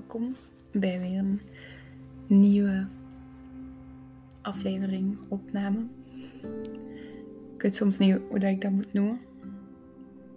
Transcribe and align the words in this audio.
welkom 0.00 0.36
bij 0.72 1.00
weer 1.00 1.18
een 1.18 1.40
nieuwe 2.26 2.86
aflevering, 4.40 5.18
opname. 5.28 5.86
Ik 7.54 7.62
weet 7.62 7.76
soms 7.76 7.98
niet 7.98 8.18
hoe 8.28 8.38
dat 8.38 8.50
ik 8.50 8.60
dat 8.60 8.70
moet 8.70 8.92
noemen, 8.92 9.20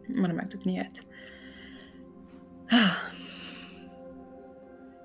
maar 0.08 0.28
dat 0.28 0.36
maakt 0.36 0.56
ook 0.56 0.66
niet 0.66 0.78
uit. 0.78 1.08
Ah. 2.68 3.08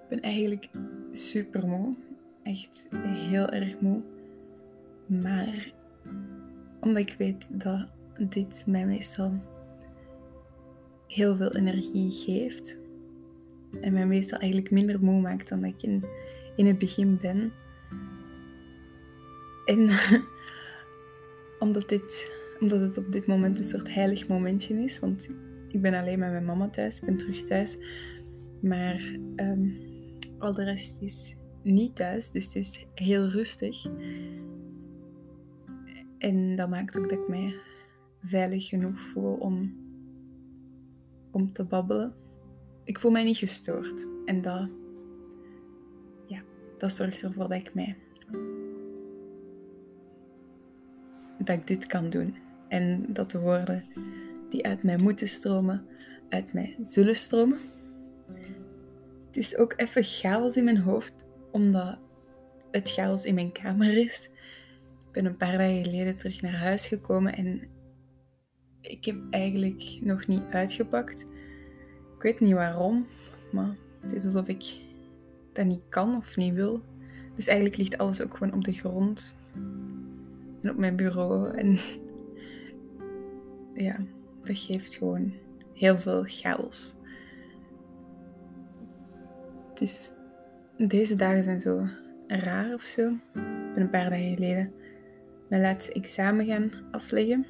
Ik 0.02 0.08
ben 0.08 0.20
eigenlijk 0.20 0.68
super 1.12 1.66
moe, 1.66 1.94
echt 2.42 2.88
heel 2.96 3.48
erg 3.48 3.80
moe. 3.80 4.02
Maar 5.06 5.72
omdat 6.80 7.02
ik 7.02 7.14
weet 7.18 7.48
dat 7.50 7.86
dit 8.28 8.64
mij 8.66 8.86
meestal 8.86 9.32
heel 11.06 11.36
veel 11.36 11.54
energie 11.54 12.10
geeft 12.10 12.78
en 13.80 13.92
mij 13.92 14.06
meestal 14.06 14.38
eigenlijk 14.38 14.70
minder 14.70 15.04
moe 15.04 15.20
maakt 15.20 15.48
dan 15.48 15.64
ik 15.64 15.82
in, 15.82 16.04
in 16.56 16.66
het 16.66 16.78
begin 16.78 17.18
ben. 17.20 17.52
En 19.64 19.88
omdat, 21.64 21.88
dit, 21.88 22.32
omdat 22.60 22.80
het 22.80 22.98
op 22.98 23.12
dit 23.12 23.26
moment 23.26 23.58
een 23.58 23.64
soort 23.64 23.94
heilig 23.94 24.28
momentje 24.28 24.82
is, 24.82 24.98
want 24.98 25.30
ik 25.70 25.80
ben 25.80 25.94
alleen 25.94 26.18
met 26.18 26.30
mijn 26.30 26.44
mama 26.44 26.68
thuis, 26.68 27.00
ik 27.00 27.04
ben 27.04 27.16
terug 27.16 27.42
thuis, 27.42 27.78
maar 28.60 29.18
um, 29.36 29.76
al 30.38 30.52
de 30.52 30.64
rest 30.64 31.02
is 31.02 31.36
niet 31.62 31.96
thuis, 31.96 32.30
dus 32.30 32.44
het 32.44 32.54
is 32.54 32.86
heel 32.94 33.26
rustig. 33.26 33.86
En 36.18 36.56
dat 36.56 36.68
maakt 36.68 36.98
ook 36.98 37.08
dat 37.08 37.18
ik 37.18 37.28
mij 37.28 37.54
veilig 38.22 38.68
genoeg 38.68 39.00
voel 39.00 39.34
om, 39.34 39.76
om 41.30 41.46
te 41.46 41.64
babbelen 41.64 42.14
ik 42.88 42.98
voel 42.98 43.10
mij 43.10 43.24
niet 43.24 43.36
gestoord. 43.36 44.08
En 44.24 44.40
dat, 44.40 44.68
ja, 46.26 46.42
dat 46.76 46.92
zorgt 46.92 47.22
ervoor 47.22 47.48
dat 47.48 47.58
ik 47.58 47.74
mij, 47.74 47.96
dat 51.38 51.56
ik 51.56 51.66
dit 51.66 51.86
kan 51.86 52.10
doen. 52.10 52.36
En 52.68 53.12
dat 53.12 53.30
de 53.30 53.40
woorden 53.40 53.84
die 54.48 54.66
uit 54.66 54.82
mij 54.82 54.96
moeten 54.96 55.28
stromen, 55.28 55.86
uit 56.28 56.52
mij 56.52 56.76
zullen 56.82 57.16
stromen. 57.16 57.58
Het 59.26 59.36
is 59.36 59.56
ook 59.56 59.72
even 59.76 60.04
chaos 60.04 60.56
in 60.56 60.64
mijn 60.64 60.78
hoofd, 60.78 61.24
omdat 61.52 61.98
het 62.70 62.92
chaos 62.92 63.24
in 63.24 63.34
mijn 63.34 63.52
kamer 63.52 63.96
is. 63.96 64.30
Ik 65.06 65.12
ben 65.12 65.24
een 65.24 65.36
paar 65.36 65.58
dagen 65.58 65.84
geleden 65.84 66.16
terug 66.16 66.42
naar 66.42 66.56
huis 66.56 66.86
gekomen 66.88 67.34
en 67.34 67.68
ik 68.80 69.04
heb 69.04 69.16
eigenlijk 69.30 69.98
nog 70.00 70.26
niet 70.26 70.44
uitgepakt. 70.50 71.24
Ik 72.18 72.24
weet 72.24 72.40
niet 72.40 72.52
waarom, 72.54 73.06
maar 73.52 73.76
het 74.00 74.12
is 74.12 74.24
alsof 74.24 74.46
ik 74.46 74.76
dat 75.52 75.66
niet 75.66 75.82
kan 75.88 76.16
of 76.16 76.36
niet 76.36 76.54
wil. 76.54 76.80
Dus 77.34 77.46
eigenlijk 77.46 77.78
ligt 77.78 77.98
alles 77.98 78.22
ook 78.22 78.36
gewoon 78.36 78.54
op 78.54 78.64
de 78.64 78.72
grond 78.72 79.36
en 80.62 80.70
op 80.70 80.76
mijn 80.76 80.96
bureau. 80.96 81.56
En 81.56 81.78
ja, 83.84 83.96
dat 84.44 84.58
geeft 84.58 84.96
gewoon 84.96 85.32
heel 85.74 85.96
veel 85.96 86.22
chaos. 86.26 86.96
Is, 89.74 90.12
deze 90.76 91.16
dagen 91.16 91.42
zijn 91.42 91.60
zo 91.60 91.86
raar 92.26 92.74
of 92.74 92.82
zo. 92.82 93.08
Ik 93.10 93.74
ben 93.74 93.82
een 93.82 93.88
paar 93.88 94.10
dagen 94.10 94.34
geleden 94.34 94.72
mijn 95.48 95.62
laatste 95.62 95.92
examen 95.92 96.46
gaan 96.46 96.70
afleggen. 96.90 97.46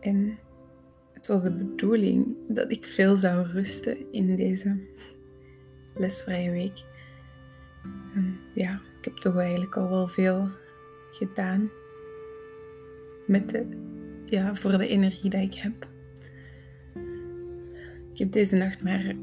En 0.00 0.38
was 1.28 1.42
de 1.42 1.54
bedoeling 1.54 2.36
dat 2.48 2.72
ik 2.72 2.86
veel 2.86 3.16
zou 3.16 3.46
rusten 3.46 4.12
in 4.12 4.36
deze 4.36 4.78
lesvrije 5.94 6.50
week. 6.50 6.84
ja, 8.54 8.80
ik 8.98 9.04
heb 9.04 9.16
toch 9.16 9.36
eigenlijk 9.36 9.76
al 9.76 9.88
wel 9.88 10.08
veel 10.08 10.48
gedaan. 11.10 11.70
Met 13.26 13.50
de, 13.50 13.66
ja, 14.24 14.54
voor 14.54 14.78
de 14.78 14.88
energie 14.88 15.30
die 15.30 15.40
ik 15.40 15.54
heb. 15.54 15.88
Ik 18.12 18.18
heb 18.18 18.32
deze 18.32 18.56
nacht 18.56 18.82
maar 18.82 19.14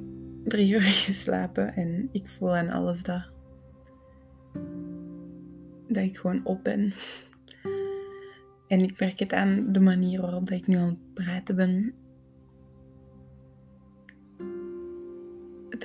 drie 0.44 0.72
uur 0.74 0.82
geslapen 0.82 1.74
en 1.74 2.10
ik 2.12 2.30
voel 2.30 2.56
aan 2.56 2.70
alles 2.70 3.04
dat, 3.04 3.24
dat 5.88 6.04
ik 6.04 6.18
gewoon 6.18 6.46
op 6.46 6.64
ben. 6.64 6.94
En 8.68 8.80
ik 8.80 9.00
merk 9.00 9.20
het 9.20 9.34
aan 9.34 9.72
de 9.72 9.80
manier 9.80 10.22
waarop 10.22 10.50
ik 10.50 10.68
nu 10.68 10.76
aan 10.76 10.90
het 10.90 11.14
praten 11.14 11.56
ben. 11.56 11.94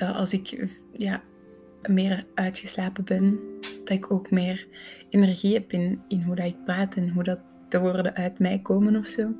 Als 0.00 0.32
ik 0.32 0.68
ja, 0.96 1.22
meer 1.88 2.24
uitgeslapen 2.34 3.04
ben, 3.04 3.38
dat 3.60 3.96
ik 3.96 4.12
ook 4.12 4.30
meer 4.30 4.66
energie 5.08 5.54
heb 5.54 5.72
in, 5.72 6.02
in 6.08 6.22
hoe 6.22 6.34
dat 6.34 6.46
ik 6.46 6.64
praat 6.64 6.94
en 6.94 7.10
hoe 7.10 7.22
dat 7.22 7.40
de 7.68 7.80
woorden 7.80 8.14
uit 8.14 8.38
mij 8.38 8.58
komen 8.58 8.96
of 8.96 9.06
zo. 9.06 9.34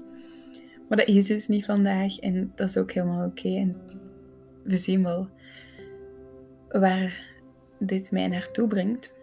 Maar 0.88 0.98
dat 0.98 1.08
is 1.08 1.26
dus 1.26 1.48
niet 1.48 1.64
vandaag 1.64 2.18
en 2.18 2.52
dat 2.54 2.68
is 2.68 2.76
ook 2.76 2.92
helemaal 2.92 3.26
oké. 3.26 3.48
En 3.48 3.76
we 4.64 4.76
zien 4.76 5.02
wel 5.02 5.28
waar 6.68 7.26
dit 7.78 8.10
mij 8.10 8.28
naartoe 8.28 8.66
brengt. 8.66 9.18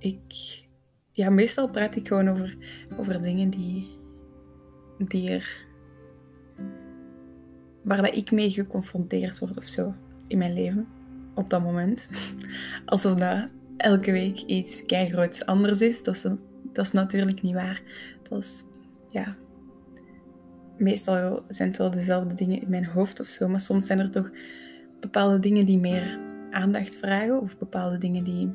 ik, 0.00 0.62
ja, 1.12 1.30
meestal 1.30 1.70
praat 1.70 1.96
ik 1.96 2.08
gewoon 2.08 2.28
over, 2.28 2.56
over 2.98 3.22
dingen 3.22 3.50
die, 3.50 3.88
die 4.98 5.30
er, 5.30 5.66
waar 7.90 8.02
dat 8.02 8.16
ik 8.16 8.30
mee 8.30 8.50
geconfronteerd 8.50 9.38
word 9.38 9.56
of 9.56 9.64
zo 9.64 9.94
in 10.26 10.38
mijn 10.38 10.52
leven 10.52 10.86
op 11.34 11.50
dat 11.50 11.62
moment. 11.62 12.08
Alsof 12.86 13.14
dat 13.14 13.48
elke 13.76 14.12
week 14.12 14.38
iets 14.38 14.86
keigroots 14.86 15.46
anders 15.46 15.80
is. 15.80 16.02
Dat 16.02 16.14
is, 16.14 16.22
dat 16.72 16.84
is 16.84 16.92
natuurlijk 16.92 17.42
niet 17.42 17.54
waar. 17.54 17.82
Dat 18.28 18.38
is, 18.38 18.64
ja, 19.10 19.36
meestal 20.76 21.42
zijn 21.48 21.68
het 21.68 21.78
wel 21.78 21.90
dezelfde 21.90 22.34
dingen 22.34 22.62
in 22.62 22.70
mijn 22.70 22.86
hoofd 22.86 23.20
of 23.20 23.26
zo, 23.26 23.48
maar 23.48 23.60
soms 23.60 23.86
zijn 23.86 23.98
er 23.98 24.10
toch 24.10 24.30
bepaalde 25.00 25.38
dingen 25.38 25.64
die 25.64 25.78
meer 25.78 26.18
aandacht 26.50 26.96
vragen 26.96 27.40
of 27.40 27.58
bepaalde 27.58 27.98
dingen 27.98 28.24
die 28.24 28.50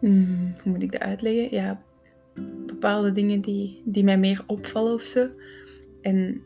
Mm, 0.00 0.54
hoe 0.62 0.72
moet 0.72 0.82
ik 0.82 0.92
dat 0.92 1.00
uitleggen? 1.00 1.50
Ja, 1.50 1.82
bepaalde 2.66 3.12
dingen 3.12 3.40
die, 3.40 3.82
die 3.84 4.04
mij 4.04 4.18
meer 4.18 4.44
opvallen 4.46 4.92
of 4.92 5.02
zo. 5.02 5.28
En 6.06 6.42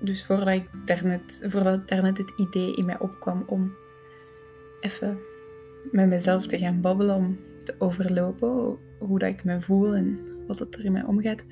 dus 0.00 0.26
voordat, 0.26 0.48
ik 0.48 0.68
daarnet, 0.84 1.40
voordat 1.42 1.88
daarnet 1.88 2.18
het 2.18 2.32
idee 2.36 2.76
in 2.76 2.84
mij 2.84 2.98
opkwam 2.98 3.44
om 3.46 3.72
even 4.80 5.18
met 5.92 6.08
mezelf 6.08 6.46
te 6.46 6.58
gaan 6.58 6.80
babbelen, 6.80 7.16
om 7.16 7.38
te 7.62 7.74
overlopen 7.78 8.78
hoe 8.98 9.18
dat 9.18 9.28
ik 9.28 9.44
me 9.44 9.60
voel 9.60 9.94
en 9.94 10.18
wat 10.46 10.60
er 10.60 10.84
in 10.84 10.92
mij 10.92 11.04
omgaat, 11.04 11.44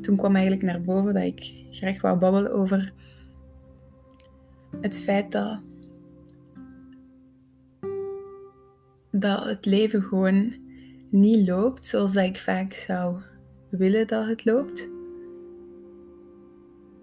toen 0.00 0.16
kwam 0.16 0.34
eigenlijk 0.34 0.64
naar 0.64 0.80
boven 0.80 1.14
dat 1.14 1.22
ik 1.22 1.52
graag 1.70 2.00
wou 2.00 2.18
babbelen 2.18 2.52
over 2.52 2.92
het 4.80 4.98
feit 4.98 5.32
dat 5.32 5.62
dat 9.10 9.44
het 9.44 9.66
leven 9.66 10.02
gewoon 10.02 10.54
niet 11.10 11.48
loopt 11.48 11.86
zoals 11.86 12.14
ik 12.14 12.38
vaak 12.38 12.72
zou 12.72 13.20
willen 13.68 14.06
dat 14.06 14.26
het 14.26 14.44
loopt. 14.44 14.89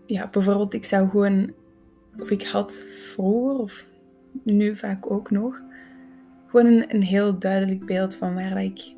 Ja, 0.07 0.27
bijvoorbeeld, 0.27 0.73
ik 0.73 0.85
zou 0.85 1.09
gewoon, 1.09 1.53
of 2.19 2.31
ik 2.31 2.47
had 2.47 2.73
vroeger, 2.73 3.63
of 3.63 3.85
nu 4.43 4.75
vaak 4.75 5.11
ook 5.11 5.31
nog, 5.31 5.61
gewoon 6.47 6.65
een, 6.65 6.95
een 6.95 7.03
heel 7.03 7.39
duidelijk 7.39 7.85
beeld 7.85 8.15
van 8.15 8.33
waar 8.33 8.49
dat 8.49 8.63
ik 8.63 8.95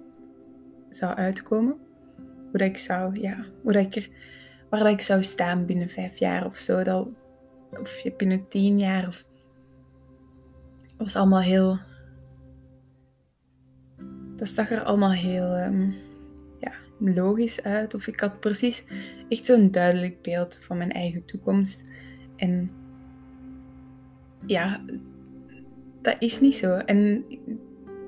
zou 0.89 1.15
uitkomen. 1.15 1.77
Hoe 2.15 2.59
dat 2.59 2.67
ik 2.67 2.77
zou, 2.77 3.19
ja, 3.19 3.37
hoe 3.61 3.71
dat 3.71 3.85
ik 3.85 3.95
er, 3.95 4.09
waar 4.69 4.79
dat 4.79 4.91
ik 4.91 5.01
zou 5.01 5.23
staan 5.23 5.65
binnen 5.65 5.89
vijf 5.89 6.19
jaar 6.19 6.45
of 6.45 6.57
zo. 6.57 6.83
Dat, 6.83 7.07
of 7.79 8.03
binnen 8.17 8.47
tien 8.47 8.79
jaar. 8.79 9.07
Of, 9.07 9.25
was 10.97 11.15
allemaal 11.15 11.41
heel 11.41 11.79
dat 14.35 14.49
zag 14.49 14.71
er 14.71 14.83
allemaal 14.83 15.11
heel 15.11 15.57
ja, 15.57 15.71
logisch 16.99 17.63
uit. 17.63 17.93
Of 17.93 18.07
ik 18.07 18.19
had 18.19 18.39
precies 18.39 18.85
echt 19.29 19.45
zo'n 19.45 19.71
duidelijk 19.71 20.21
beeld 20.21 20.55
van 20.61 20.77
mijn 20.77 20.91
eigen 20.91 21.25
toekomst. 21.25 21.85
En 22.35 22.71
ja, 24.45 24.81
dat 26.01 26.15
is 26.19 26.39
niet 26.39 26.55
zo. 26.55 26.77
En 26.77 27.25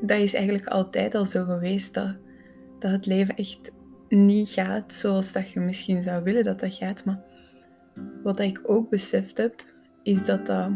dat 0.02 0.20
is 0.20 0.34
eigenlijk 0.34 0.68
altijd 0.68 1.16
al 1.16 1.26
zo 1.26 1.44
geweest 1.44 1.94
dat, 1.94 2.18
dat 2.80 2.92
het 2.92 3.06
leven 3.06 3.36
echt 3.36 3.72
niet 4.10 4.50
gaat 4.50 4.94
zoals 4.94 5.32
dat 5.32 5.52
je 5.52 5.60
misschien 5.60 6.02
zou 6.02 6.24
willen 6.24 6.44
dat 6.44 6.60
dat 6.60 6.74
gaat. 6.74 7.06
Maar 7.06 7.24
wat 8.24 8.40
ik 8.40 8.62
ook 8.64 8.90
beseft 8.90 9.38
heb, 9.38 9.66
is 10.04 10.26
dat 10.26 10.46
dat 10.46 10.70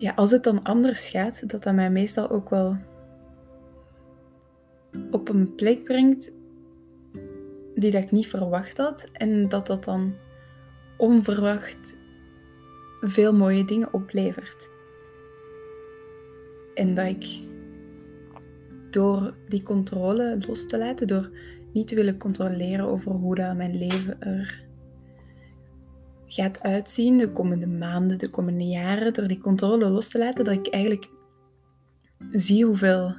ja, 0.00 0.12
als 0.14 0.30
het 0.30 0.44
dan 0.44 0.62
anders 0.62 1.08
gaat, 1.08 1.50
dat 1.50 1.62
dat 1.62 1.74
mij 1.74 1.90
meestal 1.90 2.30
ook 2.30 2.50
wel 2.50 2.76
op 5.10 5.28
een 5.28 5.54
plek 5.54 5.84
brengt 5.84 6.38
die 7.74 7.90
dat 7.90 8.02
ik 8.02 8.10
niet 8.10 8.28
verwacht 8.28 8.76
had. 8.76 9.08
En 9.12 9.48
dat 9.48 9.66
dat 9.66 9.84
dan 9.84 10.14
onverwacht 10.96 11.96
veel 13.00 13.34
mooie 13.34 13.64
dingen 13.64 13.92
oplevert. 13.92 14.70
En 16.74 16.94
dat 16.94 17.06
ik 17.06 17.38
door 18.90 19.34
die 19.48 19.62
controle 19.62 20.38
los 20.46 20.66
te 20.66 20.78
laten, 20.78 21.06
door 21.06 21.30
niet 21.72 21.88
te 21.88 21.94
willen 21.94 22.18
controleren 22.18 22.86
over 22.86 23.12
hoe 23.12 23.34
dat 23.34 23.56
mijn 23.56 23.78
leven 23.78 24.20
er 24.20 24.68
gaat 26.26 26.62
uitzien 26.62 27.18
de 27.18 27.32
komende 27.32 27.66
maanden, 27.66 28.18
de 28.18 28.30
komende 28.30 28.64
jaren, 28.64 29.12
door 29.12 29.26
die 29.26 29.38
controle 29.38 29.88
los 29.88 30.08
te 30.08 30.18
laten, 30.18 30.44
dat 30.44 30.54
ik 30.54 30.68
eigenlijk 30.68 31.10
zie 32.30 32.64
hoeveel, 32.64 33.14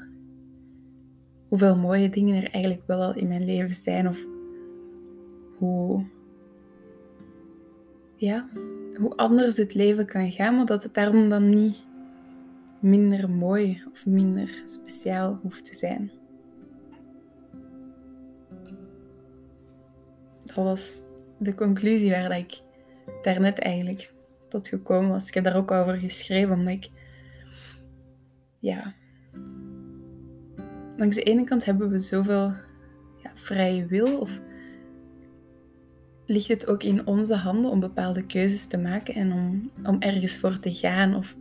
hoeveel 1.52 1.78
mooie 1.78 2.10
dingen 2.10 2.44
er 2.44 2.50
eigenlijk 2.50 2.84
wel 2.88 3.02
al 3.02 3.16
in 3.16 3.28
mijn 3.28 3.46
leven 3.46 3.76
zijn. 3.76 4.08
Of 4.08 4.26
hoe, 5.58 6.06
ja, 8.16 8.50
hoe 9.00 9.16
anders 9.16 9.58
het 9.58 9.74
leven 9.74 10.06
kan 10.06 10.32
gaan, 10.32 10.56
maar 10.56 10.66
dat 10.66 10.84
het 10.84 10.94
daarom 10.94 11.30
dan 11.30 11.50
niet 11.50 11.78
minder 12.82 13.30
mooi 13.30 13.84
of 13.92 14.06
minder 14.06 14.62
speciaal 14.66 15.40
hoeft 15.42 15.66
te 15.66 15.76
zijn. 15.76 16.12
Dat 20.40 20.54
was 20.54 21.02
de 21.38 21.56
conclusie 21.56 22.12
waar 22.12 22.38
ik 22.38 22.62
daarnet 23.22 23.60
eigenlijk 23.60 24.14
tot 24.48 24.68
gekomen 24.68 25.10
was. 25.10 25.28
Ik 25.28 25.34
heb 25.34 25.44
daar 25.44 25.58
ook 25.58 25.72
over 25.72 25.94
geschreven, 25.96 26.54
omdat 26.54 26.74
ik, 26.74 26.90
ja, 28.60 28.94
langs 31.02 31.16
de 31.16 31.24
ene 31.24 31.44
kant 31.44 31.66
hebben 31.66 31.90
we 31.90 32.00
zoveel 32.00 32.54
ja, 33.24 33.32
vrije 33.34 33.86
wil, 33.86 34.18
of 34.18 34.42
ligt 36.26 36.48
het 36.48 36.68
ook 36.68 36.84
in 36.84 37.08
onze 37.08 37.36
handen 37.36 37.72
om 37.72 37.80
bepaalde 37.80 38.26
keuzes 38.26 38.68
te 38.68 38.78
maken 38.78 39.16
en 39.16 39.32
om, 39.32 39.72
om 39.84 40.02
ergens 40.02 40.38
voor 40.38 40.60
te 40.60 40.74
gaan, 40.74 41.16
of 41.16 41.38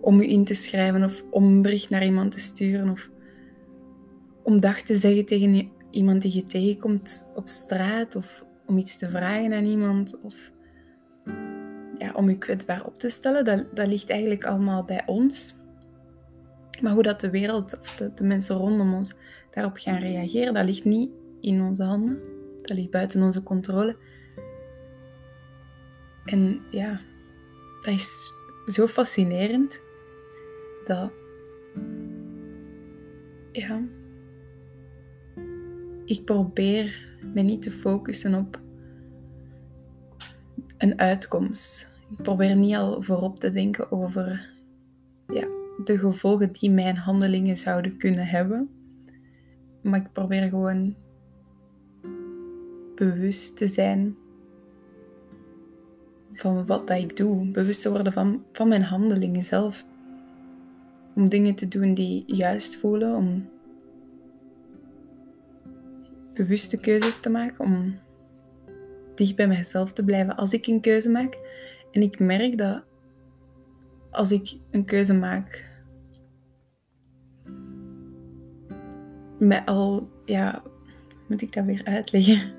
om 0.00 0.20
u 0.20 0.28
in 0.28 0.44
te 0.44 0.54
schrijven, 0.54 1.04
of 1.04 1.24
om 1.30 1.44
een 1.44 1.62
bericht 1.62 1.90
naar 1.90 2.04
iemand 2.04 2.30
te 2.30 2.40
sturen, 2.40 2.90
of 2.90 3.10
om 4.42 4.60
dag 4.60 4.82
te 4.82 4.96
zeggen 4.96 5.24
tegen 5.24 5.70
iemand 5.90 6.22
die 6.22 6.34
je 6.34 6.44
tegenkomt 6.44 7.32
op 7.34 7.48
straat, 7.48 8.16
of 8.16 8.46
om 8.66 8.78
iets 8.78 8.96
te 8.96 9.10
vragen 9.10 9.52
aan 9.52 9.64
iemand, 9.64 10.20
of 10.22 10.52
ja, 11.98 12.12
om 12.14 12.28
je 12.28 12.38
kwetsbaar 12.38 12.86
op 12.86 12.98
te 12.98 13.08
stellen, 13.08 13.44
dat, 13.44 13.66
dat 13.74 13.86
ligt 13.86 14.10
eigenlijk 14.10 14.44
allemaal 14.44 14.84
bij 14.84 15.02
ons. 15.06 15.59
Maar 16.82 16.92
hoe 16.92 17.02
dat 17.02 17.20
de 17.20 17.30
wereld 17.30 17.78
of 17.80 17.94
de, 17.94 18.14
de 18.14 18.24
mensen 18.24 18.56
rondom 18.56 18.94
ons 18.94 19.14
daarop 19.50 19.76
gaan 19.76 19.98
reageren, 19.98 20.54
dat 20.54 20.64
ligt 20.64 20.84
niet 20.84 21.10
in 21.40 21.62
onze 21.62 21.82
handen. 21.82 22.20
Dat 22.62 22.76
ligt 22.76 22.90
buiten 22.90 23.22
onze 23.22 23.42
controle. 23.42 23.96
En 26.24 26.60
ja, 26.70 27.00
dat 27.80 27.94
is 27.94 28.32
zo 28.66 28.86
fascinerend 28.86 29.80
dat 30.86 31.12
ja, 33.52 33.82
ik 36.04 36.24
probeer 36.24 37.08
me 37.34 37.42
niet 37.42 37.62
te 37.62 37.70
focussen 37.70 38.34
op 38.34 38.60
een 40.78 40.98
uitkomst. 40.98 41.98
Ik 42.10 42.22
probeer 42.22 42.56
niet 42.56 42.74
al 42.74 43.02
voorop 43.02 43.38
te 43.38 43.52
denken 43.52 43.92
over 43.92 44.52
ja, 45.26 45.46
de 45.84 45.98
gevolgen 45.98 46.52
die 46.52 46.70
mijn 46.70 46.96
handelingen 46.96 47.56
zouden 47.56 47.96
kunnen 47.96 48.26
hebben. 48.26 48.68
Maar 49.82 50.00
ik 50.00 50.12
probeer 50.12 50.48
gewoon 50.48 50.94
bewust 52.94 53.56
te 53.56 53.68
zijn 53.68 54.16
van 56.32 56.66
wat 56.66 56.88
dat 56.88 56.98
ik 56.98 57.16
doe. 57.16 57.50
Bewust 57.50 57.82
te 57.82 57.90
worden 57.90 58.12
van, 58.12 58.44
van 58.52 58.68
mijn 58.68 58.82
handelingen 58.82 59.42
zelf. 59.42 59.86
Om 61.14 61.28
dingen 61.28 61.54
te 61.54 61.68
doen 61.68 61.94
die 61.94 62.24
juist 62.26 62.76
voelen. 62.76 63.16
Om 63.16 63.48
bewuste 66.34 66.80
keuzes 66.80 67.20
te 67.20 67.30
maken. 67.30 67.64
Om 67.64 67.98
dicht 69.14 69.36
bij 69.36 69.48
mezelf 69.48 69.92
te 69.92 70.04
blijven 70.04 70.36
als 70.36 70.52
ik 70.52 70.66
een 70.66 70.80
keuze 70.80 71.10
maak. 71.10 71.38
En 71.92 72.02
ik 72.02 72.18
merk 72.18 72.58
dat 72.58 72.84
als 74.10 74.32
ik 74.32 74.56
een 74.70 74.84
keuze 74.84 75.14
maak, 75.14 75.69
met 79.40 79.66
al, 79.66 80.08
ja, 80.24 80.62
moet 81.28 81.42
ik 81.42 81.52
dat 81.52 81.64
weer 81.64 81.84
uitleggen? 81.84 82.52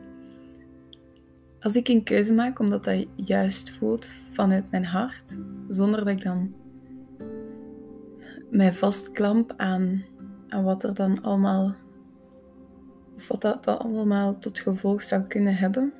Als 1.59 1.75
ik 1.75 1.87
een 1.87 2.03
keuze 2.03 2.33
maak 2.33 2.59
omdat 2.59 2.83
dat 2.83 3.07
juist 3.15 3.71
voelt 3.71 4.05
vanuit 4.31 4.71
mijn 4.71 4.85
hart, 4.85 5.37
zonder 5.67 5.99
dat 5.99 6.07
ik 6.07 6.23
dan 6.23 6.53
mij 8.49 8.73
vastklamp 8.73 9.53
aan, 9.57 10.03
aan 10.47 10.63
wat 10.63 10.83
er 10.83 10.93
dan 10.93 11.21
allemaal, 11.21 11.75
of 13.15 13.27
wat 13.27 13.41
dat 13.41 13.67
allemaal 13.67 14.39
tot 14.39 14.59
gevolg 14.59 15.01
zou 15.01 15.23
kunnen 15.23 15.55
hebben, 15.55 15.93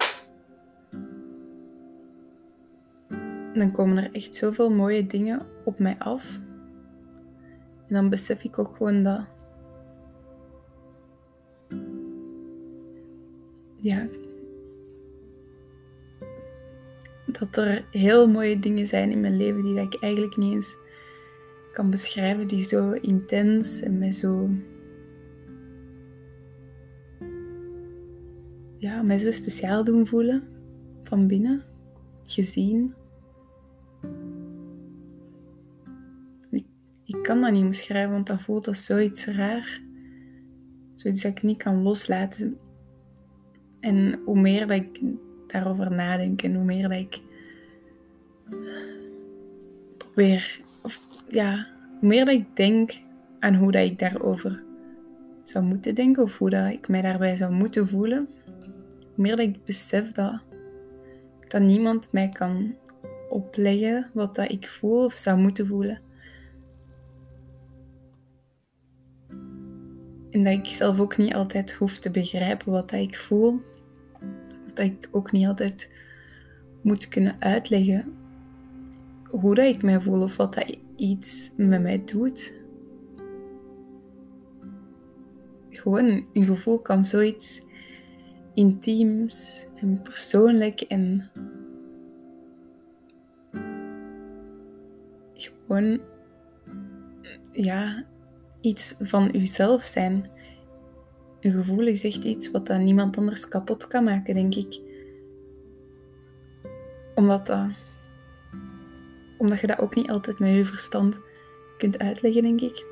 dan 3.54 3.72
komen 3.72 3.98
er 3.98 4.12
echt 4.12 4.36
zoveel 4.36 4.70
mooie 4.70 5.06
dingen 5.06 5.42
op 5.66 5.80
mij 5.80 5.96
af. 5.98 6.40
En 7.88 7.98
dan 7.98 8.10
besef 8.10 8.44
ik 8.44 8.60
ook 8.60 8.76
gewoon 8.76 9.04
dat. 9.04 9.40
Ja. 13.82 14.08
Dat 17.26 17.58
er 17.58 17.86
heel 17.92 18.30
mooie 18.30 18.60
dingen 18.60 18.88
zijn 18.88 19.12
in 19.12 19.22
mijn 19.22 19.38
leven 19.38 19.64
die 19.64 19.80
ik 19.80 19.98
eigenlijk 20.00 20.38
niet 20.38 20.54
eens 20.54 20.78
kan 21.72 21.90
beschrijven, 21.90 22.48
die 22.48 22.62
zo 22.62 22.92
intens 22.92 23.82
en 23.82 23.98
mij 23.98 24.12
zo. 24.12 24.50
Ja, 28.78 29.02
mij 29.02 29.18
zo 29.18 29.32
speciaal 29.32 29.84
doen 29.84 30.08
voelen 30.08 30.48
van 31.04 31.28
binnen, 31.28 31.64
gezien. 32.22 32.94
ik 37.06 37.24
kan 37.24 37.42
dat 37.42 37.52
niet 37.52 37.68
beschrijven, 37.68 38.12
want 38.12 38.28
dat 38.28 38.42
voelt 38.42 38.68
als 38.68 38.86
zoiets 38.86 39.26
raar. 39.26 39.82
Zoiets 40.96 41.22
dat 41.22 41.32
ik 41.32 41.44
niet 41.44 41.64
kan 41.64 41.82
loslaten. 41.82 42.58
En 43.82 44.20
hoe 44.26 44.40
meer 44.40 44.68
dat 44.68 44.78
ik 44.78 45.02
daarover 45.48 45.92
nadenk 45.92 46.42
en 46.42 46.56
hoe 46.56 46.64
meer 46.64 46.90
dat 46.90 46.98
ik 46.98 47.22
probeer, 49.98 50.62
of 50.84 51.02
ja, 51.30 51.68
hoe 52.00 52.10
meer 52.10 52.26
dat 52.26 52.34
ik 52.34 52.56
denk 52.56 53.00
aan 53.40 53.56
hoe 53.56 53.72
dat 53.72 53.86
ik 53.86 54.00
daarover 54.00 54.64
zou 55.44 55.66
moeten 55.66 55.96
denken 55.96 56.24
of 56.24 56.38
hoe 56.38 56.50
dat 56.50 56.72
ik 56.72 56.88
mij 56.88 57.02
daarbij 57.02 57.36
zou 57.36 57.54
moeten 57.54 57.88
voelen, 57.88 58.28
hoe 58.98 59.24
meer 59.24 59.36
dat 59.36 59.46
ik 59.46 59.66
besef 59.66 60.12
dat, 60.12 60.42
dat 61.48 61.62
niemand 61.62 62.12
mij 62.12 62.30
kan 62.30 62.76
opleggen 63.30 64.10
wat 64.14 64.36
dat 64.36 64.52
ik 64.52 64.68
voel 64.68 65.06
of 65.06 65.14
zou 65.14 65.40
moeten 65.40 65.68
voelen. 65.68 66.00
En 70.32 70.44
dat 70.44 70.54
ik 70.54 70.66
zelf 70.66 71.00
ook 71.00 71.18
niet 71.18 71.34
altijd 71.34 71.74
hoef 71.74 71.98
te 72.00 72.12
begrijpen 72.12 72.72
wat 72.72 72.90
dat 72.90 73.00
ik 73.00 73.18
voel. 73.18 73.62
Dat 74.74 74.86
ik 74.86 75.10
ook 75.12 75.32
niet 75.32 75.48
altijd 75.48 75.92
moet 76.82 77.08
kunnen 77.08 77.36
uitleggen 77.40 78.14
hoe 79.24 79.56
dat 79.56 79.66
ik 79.66 79.84
mij 79.84 80.02
voel 80.02 80.22
of 80.22 80.38
wat 80.38 80.54
dat 80.54 80.78
iets 80.96 81.54
met 81.58 81.82
mij 81.82 82.04
doet. 82.06 82.60
Gewoon 85.70 86.26
een 86.34 86.44
gevoel 86.44 86.80
kan 86.80 87.04
zoiets 87.04 87.62
intiems 88.54 89.68
en 89.76 90.02
persoonlijk 90.02 90.82
en 90.82 91.32
gewoon 95.68 96.00
ja, 97.52 98.06
iets 98.62 98.96
van 99.00 99.36
uzelf 99.36 99.82
zijn. 99.82 100.30
Een 101.42 101.52
gevoel 101.52 101.88
is 101.88 102.04
echt 102.04 102.24
iets 102.24 102.52
wat 102.52 102.68
dan 102.68 102.84
niemand 102.84 103.18
anders 103.18 103.48
kapot 103.48 103.88
kan 103.88 104.04
maken, 104.04 104.34
denk 104.34 104.56
ik. 104.56 104.82
Omdat, 107.16 107.46
dat, 107.46 107.66
omdat 109.38 109.60
je 109.60 109.68
dat 109.68 109.80
ook 109.80 109.96
niet 109.96 110.10
altijd 110.10 110.40
met 110.40 110.56
je 110.56 110.66
verstand 110.66 111.20
kunt 111.78 112.00
uitleggen, 112.00 112.42
denk 112.42 112.62
ik. 112.62 112.86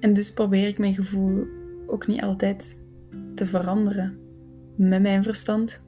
En 0.00 0.12
dus 0.12 0.32
probeer 0.32 0.68
ik 0.68 0.78
mijn 0.78 0.94
gevoel 0.94 1.46
ook 1.86 2.06
niet 2.06 2.22
altijd 2.22 2.80
te 3.34 3.46
veranderen 3.46 4.18
met 4.76 5.02
mijn 5.02 5.22
verstand. 5.22 5.82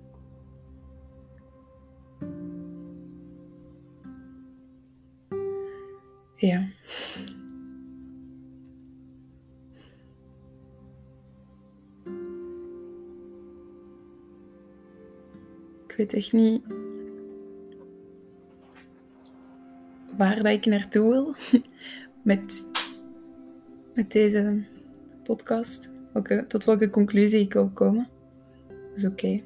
Ja. 6.35 6.67
Weet 15.97 16.13
echt 16.13 16.33
niet 16.33 16.63
waar 20.17 20.35
dat 20.35 20.53
ik 20.53 20.67
naartoe 20.67 21.11
wil 21.11 21.35
met, 22.23 22.65
met 23.95 24.13
deze 24.13 24.63
podcast. 25.23 25.95
Tot 26.49 26.65
welke 26.65 26.91
conclusie 26.91 27.41
ik 27.41 27.53
wil 27.53 27.69
komen. 27.69 28.09
Dat 28.69 28.97
is 28.97 29.05
oké. 29.07 29.41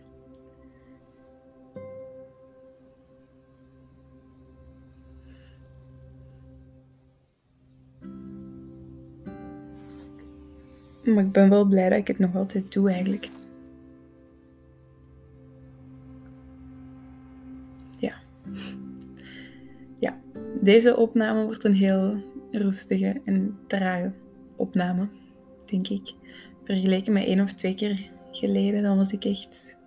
Maar 11.04 11.24
ik 11.24 11.32
ben 11.32 11.48
wel 11.48 11.64
blij 11.64 11.88
dat 11.88 11.98
ik 11.98 12.06
het 12.06 12.18
nog 12.18 12.34
altijd 12.34 12.72
doe 12.72 12.90
eigenlijk. 12.90 13.30
Deze 20.60 20.96
opname 20.96 21.44
wordt 21.44 21.64
een 21.64 21.74
heel 21.74 22.22
rustige 22.50 23.20
en 23.24 23.58
trage 23.66 24.12
opname, 24.56 25.08
denk 25.64 25.88
ik. 25.88 26.14
Vergeleken 26.64 27.12
met 27.12 27.24
één 27.24 27.40
of 27.40 27.52
twee 27.52 27.74
keer 27.74 28.10
geleden, 28.30 28.82
dan 28.82 28.96
was 28.96 29.12
ik 29.12 29.24
echt... 29.24 29.78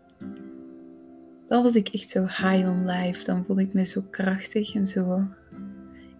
Dan 1.47 1.63
was 1.63 1.75
ik 1.75 1.87
echt 1.87 2.09
zo 2.09 2.21
high 2.21 2.67
on 2.69 2.85
life. 2.85 3.25
Dan 3.25 3.45
voelde 3.45 3.61
ik 3.61 3.73
me 3.73 3.83
zo 3.83 4.01
krachtig 4.09 4.75
en 4.75 4.87
zo 4.87 5.21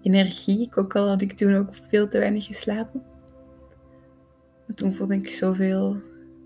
energiek. 0.02 0.78
Ook 0.78 0.96
al 0.96 1.08
had 1.08 1.22
ik 1.22 1.34
toen 1.34 1.56
ook 1.56 1.76
veel 1.76 2.08
te 2.08 2.20
weinig 2.20 2.46
geslapen. 2.46 3.04
Maar 4.68 4.76
toen 4.76 4.94
voelde 4.94 5.16
ik 5.16 5.30
zoveel 5.30 5.98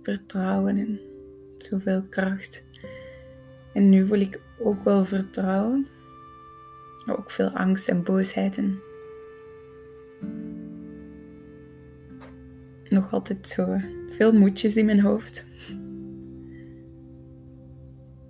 vertrouwen 0.02 0.78
en 0.78 1.00
zoveel 1.58 2.02
kracht. 2.10 2.66
En 3.74 3.90
nu 3.90 4.06
voel 4.06 4.20
ik 4.20 4.42
ook 4.60 4.84
wel 4.84 5.04
vertrouwen. 5.04 5.88
Ook 7.08 7.32
veel 7.32 7.50
angst 7.50 7.90
en 7.90 8.04
boosheid. 8.04 8.58
En 8.58 8.82
nog 12.90 13.12
altijd 13.12 13.48
zo 13.48 13.78
veel 14.10 14.34
moedjes 14.34 14.76
in 14.76 14.86
mijn 14.86 15.02
hoofd. 15.02 15.46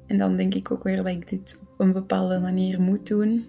En 0.08 0.18
dan 0.18 0.36
denk 0.36 0.54
ik 0.54 0.72
ook 0.72 0.84
weer 0.84 0.96
dat 0.96 1.08
ik 1.08 1.30
dit 1.30 1.62
op 1.62 1.80
een 1.80 1.94
bepaalde 1.94 2.40
manier 2.40 2.82
moet 2.82 3.08
doen. 3.08 3.46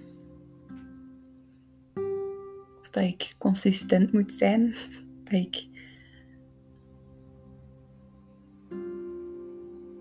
Of 2.81 2.91
dat 2.91 3.03
ik 3.03 3.35
consistent 3.39 4.13
moet 4.13 4.33
zijn. 4.33 4.75
Dat 5.25 5.41
ik 5.41 5.67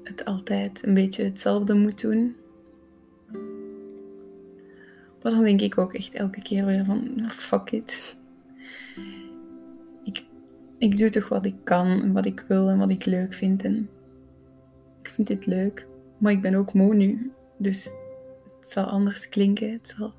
het 0.04 0.26
altijd 0.26 0.86
een 0.86 0.94
beetje 0.94 1.24
hetzelfde 1.24 1.74
moet 1.74 2.02
doen. 2.02 2.36
Maar 5.28 5.36
dan 5.36 5.46
denk 5.46 5.62
ik 5.62 5.78
ook 5.78 5.94
echt 5.94 6.14
elke 6.14 6.42
keer 6.42 6.66
weer 6.66 6.86
van, 6.86 7.30
fuck 7.30 7.72
it. 7.72 8.18
Ik, 10.04 10.26
ik 10.78 10.98
doe 10.98 11.10
toch 11.10 11.30
wat 11.30 11.46
ik 11.46 11.56
kan 11.64 11.88
en 11.88 12.12
wat 12.14 12.26
ik 12.26 12.46
wil 12.48 12.70
en 12.70 12.78
wat 12.78 12.90
ik 12.90 13.06
leuk 13.06 13.34
vind. 13.34 13.64
En 13.64 13.90
ik 15.02 15.10
vind 15.10 15.28
dit 15.28 15.46
leuk. 15.46 15.88
Maar 16.18 16.32
ik 16.32 16.42
ben 16.42 16.56
ook 16.56 16.74
moe 16.74 16.96
nu. 16.96 17.32
Dus 17.58 17.90
het 18.60 18.70
zal 18.70 18.84
anders 18.84 19.30
klinken. 19.30 19.72
Het 19.72 19.88
zal 19.88 20.14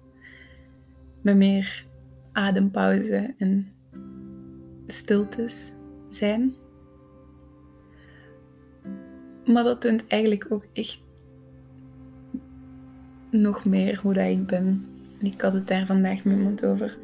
met 1.21 1.37
meer 1.37 1.85
adempauze 2.33 3.35
en 3.38 3.73
stiltes 4.87 5.73
zijn. 6.09 6.55
Maar 9.45 9.65
dat 9.65 9.81
toont 9.81 10.07
eigenlijk 10.07 10.47
ook 10.49 10.67
echt 10.73 11.03
nog 13.31 13.65
meer 13.65 14.00
hoe 14.03 14.12
dat 14.12 14.27
ik 14.27 14.47
ben. 14.47 14.83
Ik 15.20 15.40
had 15.40 15.52
het 15.52 15.66
daar 15.66 15.87
vandaag 15.87 16.25
met 16.25 16.37
iemand 16.37 16.64
over. 16.64 16.98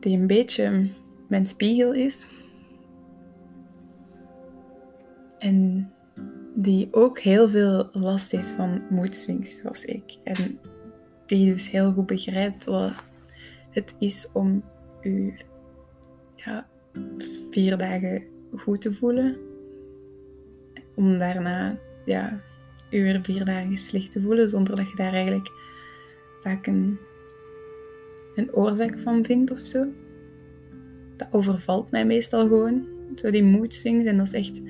Die 0.00 0.18
een 0.18 0.26
beetje 0.26 0.88
mijn 1.28 1.46
spiegel 1.46 1.92
is. 1.92 2.26
En 5.38 5.90
die 6.54 6.88
ook 6.90 7.18
heel 7.18 7.48
veel 7.48 7.88
last 7.92 8.30
heeft 8.30 8.50
van 8.50 8.82
moedswings, 8.90 9.58
zoals 9.58 9.84
ik. 9.84 10.16
En 10.24 10.58
die 11.26 11.52
dus 11.52 11.70
heel 11.70 11.92
goed 11.92 12.06
begrijpt 12.06 12.64
wat 12.64 12.92
het 13.70 13.94
is 13.98 14.30
om 14.32 14.62
u 15.02 15.34
ja, 16.34 16.66
vier 17.50 17.78
dagen 17.78 18.22
goed 18.56 18.80
te 18.80 18.92
voelen. 18.92 19.36
Om 20.94 21.18
daarna 21.18 21.78
ja, 22.04 22.40
u 22.96 23.02
weer 23.02 23.22
vier 23.22 23.44
dagen 23.44 23.78
slecht 23.78 24.10
te 24.10 24.20
voelen, 24.20 24.50
zonder 24.50 24.76
dat 24.76 24.90
je 24.90 24.96
daar 24.96 25.12
eigenlijk 25.12 25.52
vaak 26.40 26.66
een, 26.66 26.98
een 28.34 28.54
oorzaak 28.54 28.98
van 28.98 29.24
vindt 29.24 29.50
of 29.50 29.58
zo. 29.58 29.86
Dat 31.16 31.28
overvalt 31.30 31.90
mij 31.90 32.06
meestal 32.06 32.46
gewoon. 32.48 32.88
Zo 33.14 33.30
die 33.30 33.42
moedswings 33.42 34.06
en 34.06 34.16
dat 34.16 34.26
is 34.26 34.32
echt 34.32 34.60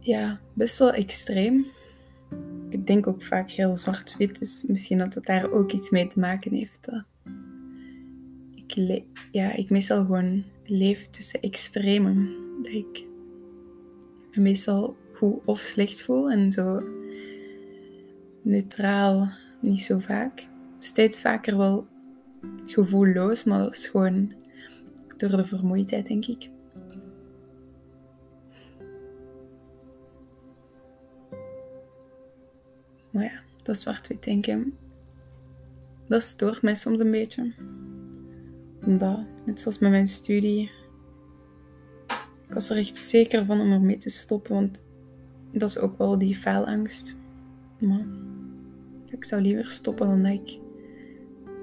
ja, 0.00 0.40
best 0.54 0.78
wel 0.78 0.92
extreem. 0.92 1.66
Ik 2.68 2.86
denk 2.86 3.06
ook 3.06 3.22
vaak 3.22 3.50
heel 3.50 3.76
zwart-wit, 3.76 4.38
dus 4.38 4.64
misschien 4.66 4.98
dat 4.98 5.14
het 5.14 5.24
daar 5.24 5.50
ook 5.50 5.72
iets 5.72 5.90
mee 5.90 6.06
te 6.06 6.20
maken 6.20 6.54
heeft. 6.54 6.88
Ik, 8.54 9.02
ja, 9.32 9.52
ik 9.52 9.70
meestal 9.70 10.04
gewoon 10.04 10.44
leef 10.64 11.06
tussen 11.06 11.40
extremen. 11.40 12.28
Dat 12.62 12.72
ik 12.72 13.04
me 14.32 14.42
meestal 14.42 14.96
of 15.44 15.58
slecht 15.58 16.02
voel 16.02 16.30
en 16.30 16.52
zo 16.52 16.82
neutraal 18.42 19.28
niet 19.60 19.80
zo 19.80 19.98
vaak. 19.98 20.46
Steeds 20.78 21.20
vaker 21.20 21.56
wel 21.56 21.86
gevoelloos, 22.66 23.44
maar 23.44 23.58
dat 23.58 23.74
is 23.74 23.86
gewoon 23.88 24.32
door 25.16 25.28
de 25.28 25.44
vermoeidheid, 25.44 26.06
denk 26.06 26.26
ik. 26.26 26.50
Maar 33.10 33.24
ja, 33.24 33.40
dat 33.62 33.78
zwart-wit 33.78 34.24
denken, 34.24 34.76
dat 36.08 36.22
stoort 36.22 36.62
mij 36.62 36.74
soms 36.74 37.00
een 37.00 37.10
beetje. 37.10 37.52
Omdat, 38.84 39.24
net 39.46 39.60
zoals 39.60 39.78
met 39.78 39.90
mijn 39.90 40.06
studie, 40.06 40.70
ik 42.48 42.54
was 42.54 42.70
er 42.70 42.76
echt 42.76 42.96
zeker 42.96 43.44
van 43.44 43.60
om 43.60 43.72
ermee 43.72 43.96
te 43.96 44.10
stoppen, 44.10 44.54
want 44.54 44.84
dat 45.52 45.68
is 45.68 45.78
ook 45.78 45.98
wel 45.98 46.18
die 46.18 46.34
faalangst. 46.34 47.16
Maar 47.78 48.06
ik 49.10 49.24
zou 49.24 49.42
liever 49.42 49.66
stoppen 49.66 50.06
dan 50.06 50.22
dat 50.22 50.32
ik 50.32 50.58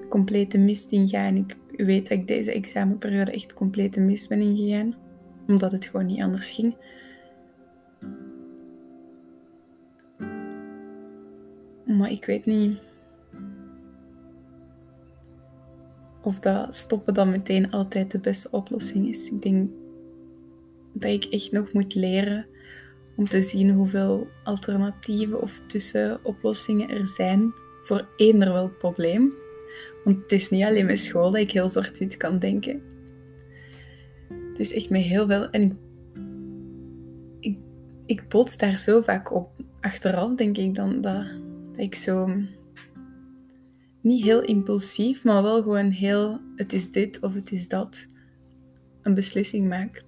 complete 0.08 0.58
mist 0.58 0.92
inga. 0.92 1.26
En 1.26 1.36
ik 1.36 1.56
weet 1.76 2.08
dat 2.08 2.18
ik 2.18 2.26
deze 2.26 2.52
examenperiode 2.52 3.30
echt 3.30 3.54
complete 3.54 4.00
mist 4.00 4.28
ben 4.28 4.40
ingegaan. 4.40 4.94
Omdat 5.46 5.72
het 5.72 5.86
gewoon 5.86 6.06
niet 6.06 6.20
anders 6.20 6.50
ging. 6.50 6.74
Maar 11.84 12.10
ik 12.10 12.24
weet 12.24 12.46
niet 12.46 12.78
of 16.22 16.40
dat 16.40 16.76
stoppen 16.76 17.14
dan 17.14 17.30
meteen 17.30 17.70
altijd 17.70 18.10
de 18.10 18.18
beste 18.18 18.50
oplossing 18.50 19.08
is. 19.08 19.30
Ik 19.30 19.42
denk 19.42 19.70
dat 20.92 21.10
ik 21.10 21.24
echt 21.24 21.52
nog 21.52 21.72
moet 21.72 21.94
leren 21.94 22.46
om 23.18 23.28
te 23.28 23.42
zien 23.42 23.70
hoeveel 23.70 24.28
alternatieven 24.44 25.40
of 25.42 25.62
tussenoplossingen 25.66 26.88
er 26.88 27.06
zijn 27.06 27.52
voor 27.82 28.08
eender 28.16 28.52
welk 28.52 28.78
probleem. 28.78 29.34
Want 30.04 30.22
het 30.22 30.32
is 30.32 30.50
niet 30.50 30.64
alleen 30.64 30.86
met 30.86 30.98
school 30.98 31.30
dat 31.30 31.40
ik 31.40 31.52
heel 31.52 31.68
zwart-wit 31.68 32.16
kan 32.16 32.38
denken. 32.38 32.82
Het 34.28 34.58
is 34.58 34.72
echt 34.72 34.90
met 34.90 35.02
heel 35.02 35.26
veel. 35.26 35.50
En 35.50 35.62
ik, 35.62 35.72
ik, 37.40 37.58
ik 38.06 38.28
bots 38.28 38.56
daar 38.56 38.78
zo 38.78 39.00
vaak 39.00 39.32
op. 39.34 39.50
Achteraf 39.80 40.34
denk 40.34 40.56
ik 40.56 40.74
dan 40.74 41.00
dat 41.00 41.26
dat 41.78 41.86
ik 41.86 41.94
zo 41.94 42.30
niet 44.00 44.24
heel 44.24 44.42
impulsief, 44.42 45.24
maar 45.24 45.42
wel 45.42 45.62
gewoon 45.62 45.90
heel 45.90 46.40
het 46.56 46.72
is 46.72 46.90
dit 46.90 47.20
of 47.20 47.34
het 47.34 47.52
is 47.52 47.68
dat 47.68 48.06
een 49.02 49.14
beslissing 49.14 49.68
maak. 49.68 50.04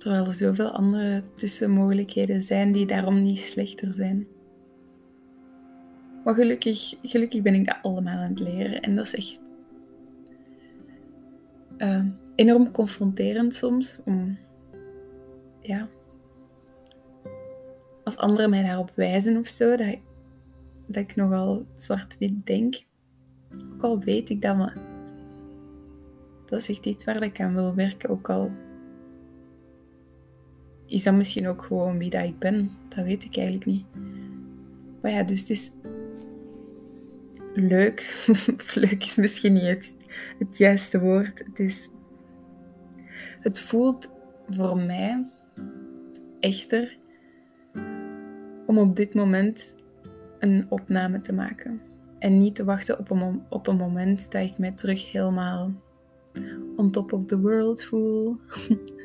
Terwijl 0.00 0.26
er 0.26 0.32
zoveel 0.32 0.70
andere 0.70 1.22
tussenmogelijkheden 1.34 2.42
zijn 2.42 2.72
die 2.72 2.86
daarom 2.86 3.22
niet 3.22 3.38
slechter 3.38 3.94
zijn. 3.94 4.26
Maar 6.24 6.34
gelukkig, 6.34 6.94
gelukkig 7.02 7.42
ben 7.42 7.54
ik 7.54 7.66
dat 7.66 7.76
allemaal 7.82 8.16
aan 8.16 8.30
het 8.30 8.40
leren 8.40 8.80
en 8.80 8.96
dat 8.96 9.04
is 9.04 9.14
echt 9.14 9.40
uh, 11.78 12.04
enorm 12.34 12.70
confronterend 12.70 13.54
soms 13.54 14.00
om 14.04 14.38
ja, 15.60 15.88
als 18.04 18.16
anderen 18.16 18.50
mij 18.50 18.62
daarop 18.62 18.92
wijzen 18.94 19.36
of 19.36 19.46
zo, 19.46 19.76
dat, 19.76 19.96
dat 20.86 21.02
ik 21.02 21.16
nogal 21.16 21.66
zwart-wit 21.74 22.46
denk. 22.46 22.82
Ook 23.72 23.82
al 23.82 23.98
weet 23.98 24.30
ik 24.30 24.42
dat, 24.42 24.56
maar 24.56 24.76
dat 26.46 26.58
is 26.58 26.68
echt 26.68 26.86
iets 26.86 27.04
waar 27.04 27.22
ik 27.22 27.40
aan 27.40 27.54
wil 27.54 27.74
werken. 27.74 28.10
Ook 28.10 28.30
al 28.30 28.50
is 30.90 31.02
dat 31.02 31.14
misschien 31.14 31.48
ook 31.48 31.62
gewoon 31.62 31.98
wie 31.98 32.10
dat 32.10 32.24
ik 32.24 32.38
ben? 32.38 32.70
Dat 32.88 33.04
weet 33.04 33.24
ik 33.24 33.36
eigenlijk 33.36 33.66
niet. 33.66 33.84
Maar 35.00 35.10
ja, 35.10 35.22
dus 35.22 35.40
het 35.40 35.50
is 35.50 35.72
leuk. 37.54 38.26
leuk 38.74 39.04
is 39.04 39.16
misschien 39.16 39.52
niet 39.52 39.94
het, 40.38 40.58
juiste 40.58 41.00
woord. 41.00 41.38
Het 41.38 41.58
is... 41.58 41.90
Het 43.40 43.60
voelt 43.60 44.12
voor 44.48 44.76
mij 44.76 45.26
echter 46.40 46.98
om 48.66 48.78
op 48.78 48.96
dit 48.96 49.14
moment 49.14 49.76
een 50.38 50.66
opname 50.68 51.20
te 51.20 51.32
maken. 51.32 51.80
En 52.18 52.38
niet 52.38 52.54
te 52.54 52.64
wachten 52.64 52.98
op 52.98 53.10
een, 53.10 53.42
op 53.48 53.66
een 53.66 53.76
moment 53.76 54.32
dat 54.32 54.42
ik 54.42 54.58
mij 54.58 54.72
terug 54.72 55.12
helemaal 55.12 55.72
on 56.76 56.90
top 56.90 57.12
of 57.12 57.24
the 57.24 57.40
world 57.40 57.84
voel. 57.84 58.36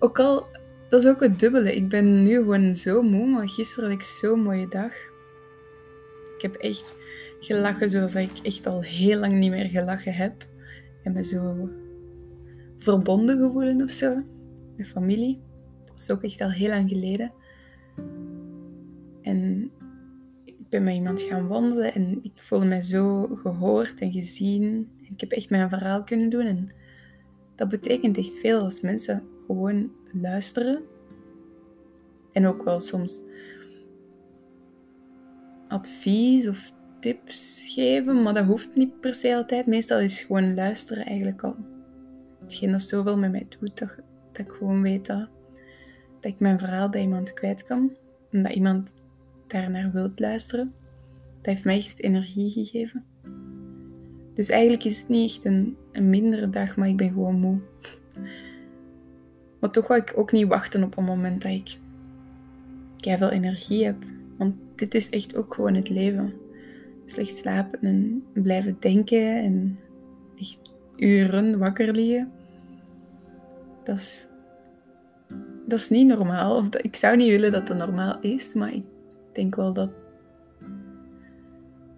ook 0.00 0.18
al, 0.18 0.46
dat 0.88 1.02
is 1.02 1.08
ook 1.08 1.20
het 1.20 1.38
dubbele. 1.38 1.76
Ik 1.76 1.88
ben 1.88 2.22
nu 2.22 2.34
gewoon 2.34 2.74
zo 2.74 3.02
moe, 3.02 3.26
maar 3.26 3.48
gisteren 3.48 3.90
had 3.90 3.98
ik 3.98 4.04
zo'n 4.04 4.42
mooie 4.42 4.68
dag. 4.68 4.92
Ik 6.36 6.42
heb 6.42 6.54
echt 6.54 6.94
gelachen 7.40 7.90
zoals 7.90 8.14
ik 8.14 8.38
echt 8.42 8.66
al 8.66 8.82
heel 8.82 9.18
lang 9.18 9.34
niet 9.34 9.50
meer 9.50 9.68
gelachen 9.68 10.14
heb. 10.14 10.46
En 11.02 11.12
me 11.12 11.24
zo 11.24 11.68
verbonden 12.78 13.38
gevoelen 13.38 13.82
of 13.82 13.90
zo. 13.90 14.22
Met 14.76 14.86
familie. 14.86 15.40
Dat 15.84 15.94
was 15.94 16.10
ook 16.10 16.22
echt 16.22 16.40
al 16.40 16.50
heel 16.50 16.68
lang 16.68 16.88
geleden. 16.88 17.32
En 19.22 19.70
ik 20.44 20.68
ben 20.68 20.84
met 20.84 20.94
iemand 20.94 21.22
gaan 21.22 21.46
wandelen 21.46 21.94
en 21.94 22.18
ik 22.22 22.32
voelde 22.34 22.66
me 22.66 22.82
zo 22.82 23.26
gehoord 23.26 24.00
en 24.00 24.12
gezien. 24.12 24.90
Ik 25.02 25.20
heb 25.20 25.30
echt 25.30 25.50
mijn 25.50 25.68
verhaal 25.68 26.04
kunnen 26.04 26.28
doen. 26.30 26.44
En 26.44 26.68
dat 27.54 27.68
betekent 27.68 28.16
echt 28.16 28.38
veel 28.38 28.60
als 28.60 28.80
mensen 28.80 29.22
gewoon 29.54 29.90
luisteren. 30.12 30.82
En 32.32 32.46
ook 32.46 32.62
wel 32.62 32.80
soms 32.80 33.22
advies 35.66 36.48
of 36.48 36.72
tips 37.00 37.60
geven, 37.74 38.22
maar 38.22 38.34
dat 38.34 38.44
hoeft 38.44 38.74
niet 38.74 39.00
per 39.00 39.14
se 39.14 39.36
altijd. 39.36 39.66
Meestal 39.66 40.00
is 40.00 40.20
gewoon 40.20 40.54
luisteren 40.54 41.04
eigenlijk 41.06 41.42
al 41.42 41.56
hetgeen 42.40 42.70
dat 42.70 42.82
zoveel 42.82 43.16
met 43.16 43.30
mij 43.30 43.46
doet, 43.60 43.78
dat, 43.78 43.96
ik 44.32 44.50
gewoon 44.52 44.82
weet 44.82 45.06
dat, 45.06 45.28
dat 46.20 46.32
ik 46.32 46.40
mijn 46.40 46.58
verhaal 46.58 46.88
bij 46.88 47.00
iemand 47.00 47.32
kwijt 47.32 47.62
kan. 47.62 47.92
En 48.30 48.42
dat 48.42 48.52
iemand 48.52 48.94
daarnaar 49.46 49.92
wilt 49.92 50.20
luisteren. 50.20 50.72
Dat 51.36 51.46
heeft 51.46 51.64
mij 51.64 51.76
echt 51.76 52.02
energie 52.02 52.50
gegeven. 52.50 53.04
Dus 54.34 54.48
eigenlijk 54.48 54.84
is 54.84 54.98
het 54.98 55.08
niet 55.08 55.30
echt 55.30 55.44
een, 55.44 55.76
een 55.92 56.10
mindere 56.10 56.50
dag, 56.50 56.76
maar 56.76 56.88
ik 56.88 56.96
ben 56.96 57.12
gewoon 57.12 57.40
moe. 57.40 57.60
Maar 59.60 59.70
toch 59.70 59.86
wil 59.86 59.96
ik 59.96 60.12
ook 60.16 60.32
niet 60.32 60.46
wachten 60.46 60.82
op 60.82 60.96
een 60.96 61.04
moment 61.04 61.42
dat 61.42 61.52
ik 61.52 61.78
veel 63.00 63.30
energie 63.30 63.84
heb. 63.84 63.96
Want 64.36 64.54
dit 64.74 64.94
is 64.94 65.10
echt 65.10 65.36
ook 65.36 65.54
gewoon 65.54 65.74
het 65.74 65.88
leven. 65.88 66.32
Slecht 67.04 67.36
slapen 67.36 67.78
en 67.82 68.24
blijven 68.32 68.76
denken 68.80 69.42
en 69.42 69.78
echt 70.38 70.60
uren 70.96 71.58
wakker 71.58 71.92
liggen. 71.92 72.32
Dat 73.84 73.98
is, 73.98 74.28
dat 75.66 75.78
is 75.78 75.88
niet 75.88 76.06
normaal. 76.06 76.56
Of 76.56 76.68
ik 76.74 76.96
zou 76.96 77.16
niet 77.16 77.28
willen 77.28 77.52
dat 77.52 77.68
het 77.68 77.78
normaal 77.78 78.20
is, 78.20 78.54
maar 78.54 78.74
ik 78.74 78.84
denk 79.32 79.54
wel 79.54 79.72
dat. 79.72 79.90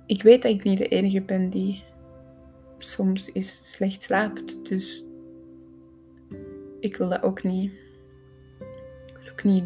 Ik 0.06 0.22
weet 0.22 0.42
dat 0.42 0.52
ik 0.52 0.62
niet 0.62 0.78
de 0.78 0.88
enige 0.88 1.20
ben 1.20 1.50
die 1.50 1.82
soms 2.78 3.32
is 3.32 3.72
slecht 3.72 4.02
slaapt. 4.02 4.68
Dus 4.68 5.04
ik 6.82 6.96
wil 6.96 7.08
dat 7.08 7.22
ook 7.22 7.42
niet. 7.42 7.72
Ik 9.06 9.18
wil 9.22 9.30
ook 9.32 9.44
niet, 9.44 9.64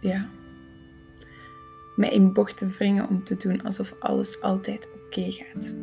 ja, 0.00 0.28
mij 1.96 2.10
in 2.10 2.32
bochten 2.32 2.70
wringen 2.70 3.08
om 3.08 3.24
te 3.24 3.36
doen 3.36 3.62
alsof 3.62 3.94
alles 4.00 4.40
altijd 4.40 4.90
oké 4.94 5.30
gaat. 5.30 5.74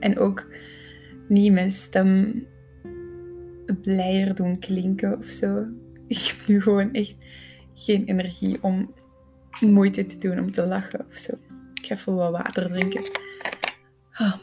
En 0.00 0.18
ook 0.18 0.46
niet 1.28 1.52
mijn 1.52 1.70
stem 1.70 2.46
blijer 3.80 4.34
doen 4.34 4.58
klinken 4.58 5.18
of 5.18 5.26
zo. 5.26 5.66
Ik 6.06 6.18
heb 6.18 6.46
nu 6.46 6.62
gewoon 6.62 6.92
echt 6.92 7.16
geen 7.74 8.04
energie 8.04 8.62
om 8.62 8.94
moeite 9.60 10.04
te 10.04 10.18
doen 10.18 10.38
om 10.38 10.50
te 10.50 10.66
lachen 10.66 11.06
of 11.10 11.16
zo. 11.16 11.32
Ik 11.74 11.86
ga 11.86 11.94
even 11.94 12.14
wat 12.14 12.30
water 12.30 12.68
drinken. 12.68 13.02
Ah. 14.12 14.34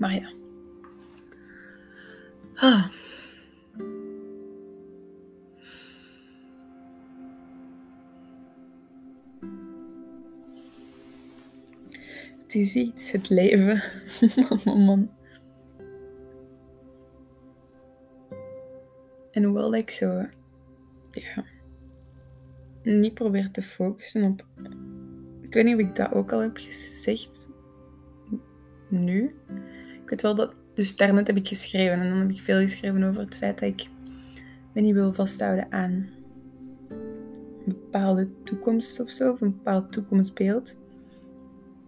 Maar 0.00 0.14
ja. 0.14 0.30
Ah. 2.54 2.88
Het 12.42 12.54
is 12.54 12.74
iets, 12.74 13.12
het 13.12 13.28
leven. 13.28 13.82
man, 14.64 14.84
man. 14.84 15.10
En 19.30 19.44
hoewel 19.44 19.74
ik 19.74 19.90
zo 19.90 20.26
ja, 21.10 21.44
niet 22.82 23.14
probeer 23.14 23.50
te 23.50 23.62
focussen 23.62 24.24
op. 24.24 24.46
Ik 25.40 25.54
weet 25.54 25.64
niet 25.64 25.74
of 25.74 25.80
ik 25.80 25.96
dat 25.96 26.12
ook 26.12 26.32
al 26.32 26.40
heb 26.40 26.56
gezegd. 26.56 27.48
Nu. 28.88 29.34
Ik 30.10 30.16
weet 30.20 30.34
wel 30.34 30.46
dat. 30.46 30.54
Dus 30.74 30.96
daarnet 30.96 31.26
heb 31.26 31.36
ik 31.36 31.48
geschreven 31.48 32.00
en 32.00 32.08
dan 32.08 32.18
heb 32.18 32.30
ik 32.30 32.40
veel 32.40 32.60
geschreven 32.60 33.02
over 33.02 33.20
het 33.20 33.34
feit 33.34 33.58
dat 33.58 33.68
ik 33.68 33.88
me 34.72 34.80
niet 34.80 34.94
wil 34.94 35.12
vasthouden 35.12 35.72
aan 35.72 35.90
een 35.90 37.64
bepaalde 37.64 38.28
toekomst 38.44 39.00
of 39.00 39.10
zo, 39.10 39.30
of 39.30 39.40
een 39.40 39.50
bepaald 39.50 39.92
toekomstbeeld. 39.92 40.80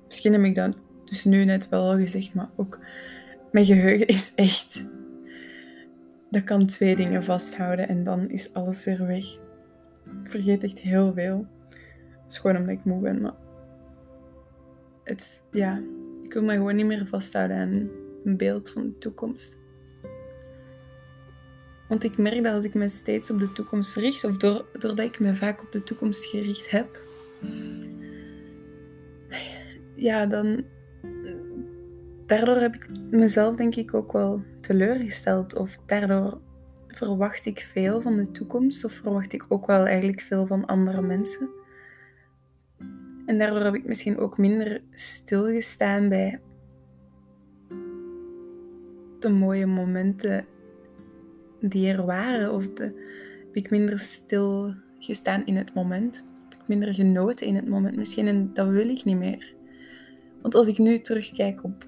Misschien 0.06 0.32
heb 0.32 0.42
ik 0.42 0.54
dat 0.54 0.76
dus 1.04 1.24
nu 1.24 1.44
net 1.44 1.68
wel 1.68 1.90
al 1.90 1.96
gezegd, 1.96 2.34
maar 2.34 2.50
ook 2.56 2.78
mijn 3.52 3.64
geheugen 3.64 4.06
is 4.06 4.32
echt 4.34 4.88
dat 6.30 6.44
kan 6.44 6.66
twee 6.66 6.96
dingen 6.96 7.24
vasthouden 7.24 7.88
en 7.88 8.04
dan 8.04 8.30
is 8.30 8.54
alles 8.54 8.84
weer 8.84 9.06
weg. 9.06 9.24
Ik 10.24 10.30
vergeet 10.30 10.64
echt 10.64 10.78
heel 10.78 11.12
veel. 11.12 11.46
Het 12.22 12.32
is 12.32 12.38
gewoon 12.38 12.56
omdat 12.56 12.74
ik 12.74 12.84
moe 12.84 13.00
ben, 13.00 13.20
maar 13.20 13.34
het, 15.04 15.42
ja, 15.50 15.82
ik 16.24 16.32
wil 16.32 16.42
me 16.42 16.52
gewoon 16.52 16.76
niet 16.76 16.86
meer 16.86 17.06
vasthouden 17.06 17.56
aan 17.56 17.90
een 18.24 18.36
beeld 18.36 18.70
van 18.70 18.82
de 18.82 18.98
toekomst. 18.98 19.60
Want 21.88 22.04
ik 22.04 22.18
merk 22.18 22.42
dat 22.42 22.54
als 22.54 22.64
ik 22.64 22.74
me 22.74 22.88
steeds 22.88 23.30
op 23.30 23.38
de 23.38 23.52
toekomst 23.52 23.96
richt, 23.96 24.24
of 24.24 24.36
doordat 24.36 24.98
ik 24.98 25.20
me 25.20 25.34
vaak 25.34 25.62
op 25.62 25.72
de 25.72 25.82
toekomst 25.82 26.24
gericht 26.24 26.70
heb, 26.70 27.00
ja, 30.02 30.26
dan. 30.26 30.64
Daardoor 32.26 32.56
heb 32.56 32.74
ik 32.74 32.88
mezelf 33.10 33.56
denk 33.56 33.74
ik 33.74 33.94
ook 33.94 34.12
wel 34.12 34.42
teleurgesteld. 34.60 35.56
Of 35.56 35.78
daardoor 35.86 36.40
verwacht 36.88 37.46
ik 37.46 37.60
veel 37.60 38.00
van 38.00 38.16
de 38.16 38.30
toekomst. 38.30 38.84
Of 38.84 38.92
verwacht 38.92 39.32
ik 39.32 39.44
ook 39.48 39.66
wel 39.66 39.86
eigenlijk 39.86 40.20
veel 40.20 40.46
van 40.46 40.66
andere 40.66 41.02
mensen. 41.02 41.50
En 43.26 43.38
daardoor 43.38 43.60
heb 43.60 43.74
ik 43.74 43.86
misschien 43.86 44.18
ook 44.18 44.38
minder 44.38 44.82
stilgestaan 44.90 46.08
bij 46.08 46.40
de 49.22 49.28
mooie 49.28 49.66
momenten 49.66 50.46
die 51.60 51.88
er 51.88 52.06
waren. 52.06 52.52
Of 52.52 52.68
de, 52.72 52.82
heb 53.46 53.56
ik 53.56 53.70
minder 53.70 53.98
stilgestaan 53.98 55.46
in 55.46 55.56
het 55.56 55.74
moment. 55.74 56.28
Heb 56.48 56.60
ik 56.60 56.66
minder 56.66 56.94
genoten 56.94 57.46
in 57.46 57.54
het 57.54 57.68
moment 57.68 57.96
misschien. 57.96 58.26
En 58.26 58.50
dat 58.54 58.68
wil 58.68 58.88
ik 58.88 59.04
niet 59.04 59.18
meer. 59.18 59.54
Want 60.42 60.54
als 60.54 60.66
ik 60.66 60.78
nu 60.78 60.98
terugkijk 60.98 61.64
op 61.64 61.86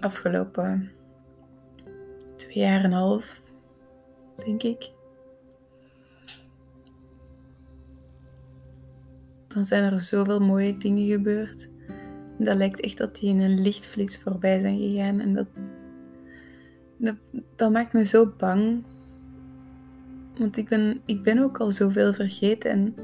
afgelopen 0.00 0.90
twee 2.36 2.58
jaar 2.58 2.78
en 2.78 2.84
een 2.84 2.92
half, 2.92 3.42
denk 4.44 4.62
ik. 4.62 4.90
Dan 9.48 9.64
zijn 9.64 9.92
er 9.92 10.00
zoveel 10.00 10.40
mooie 10.40 10.76
dingen 10.76 11.08
gebeurd. 11.08 11.68
Dat 12.38 12.56
lijkt 12.56 12.80
echt 12.80 12.98
dat 12.98 13.16
die 13.16 13.28
in 13.28 13.40
een 13.40 13.60
lichtvlies 13.60 14.18
voorbij 14.18 14.60
zijn 14.60 14.78
gegaan. 14.78 15.20
En 15.20 15.34
dat, 15.34 15.46
dat, 17.56 17.70
maakt 17.70 17.92
me 17.92 18.04
zo 18.04 18.32
bang. 18.38 18.84
Want 20.38 20.56
ik 20.56 20.68
ben, 20.68 21.00
ik 21.04 21.22
ben 21.22 21.38
ook 21.38 21.60
al 21.60 21.70
zoveel 21.70 22.12
vergeten. 22.12 22.70
En 22.70 22.94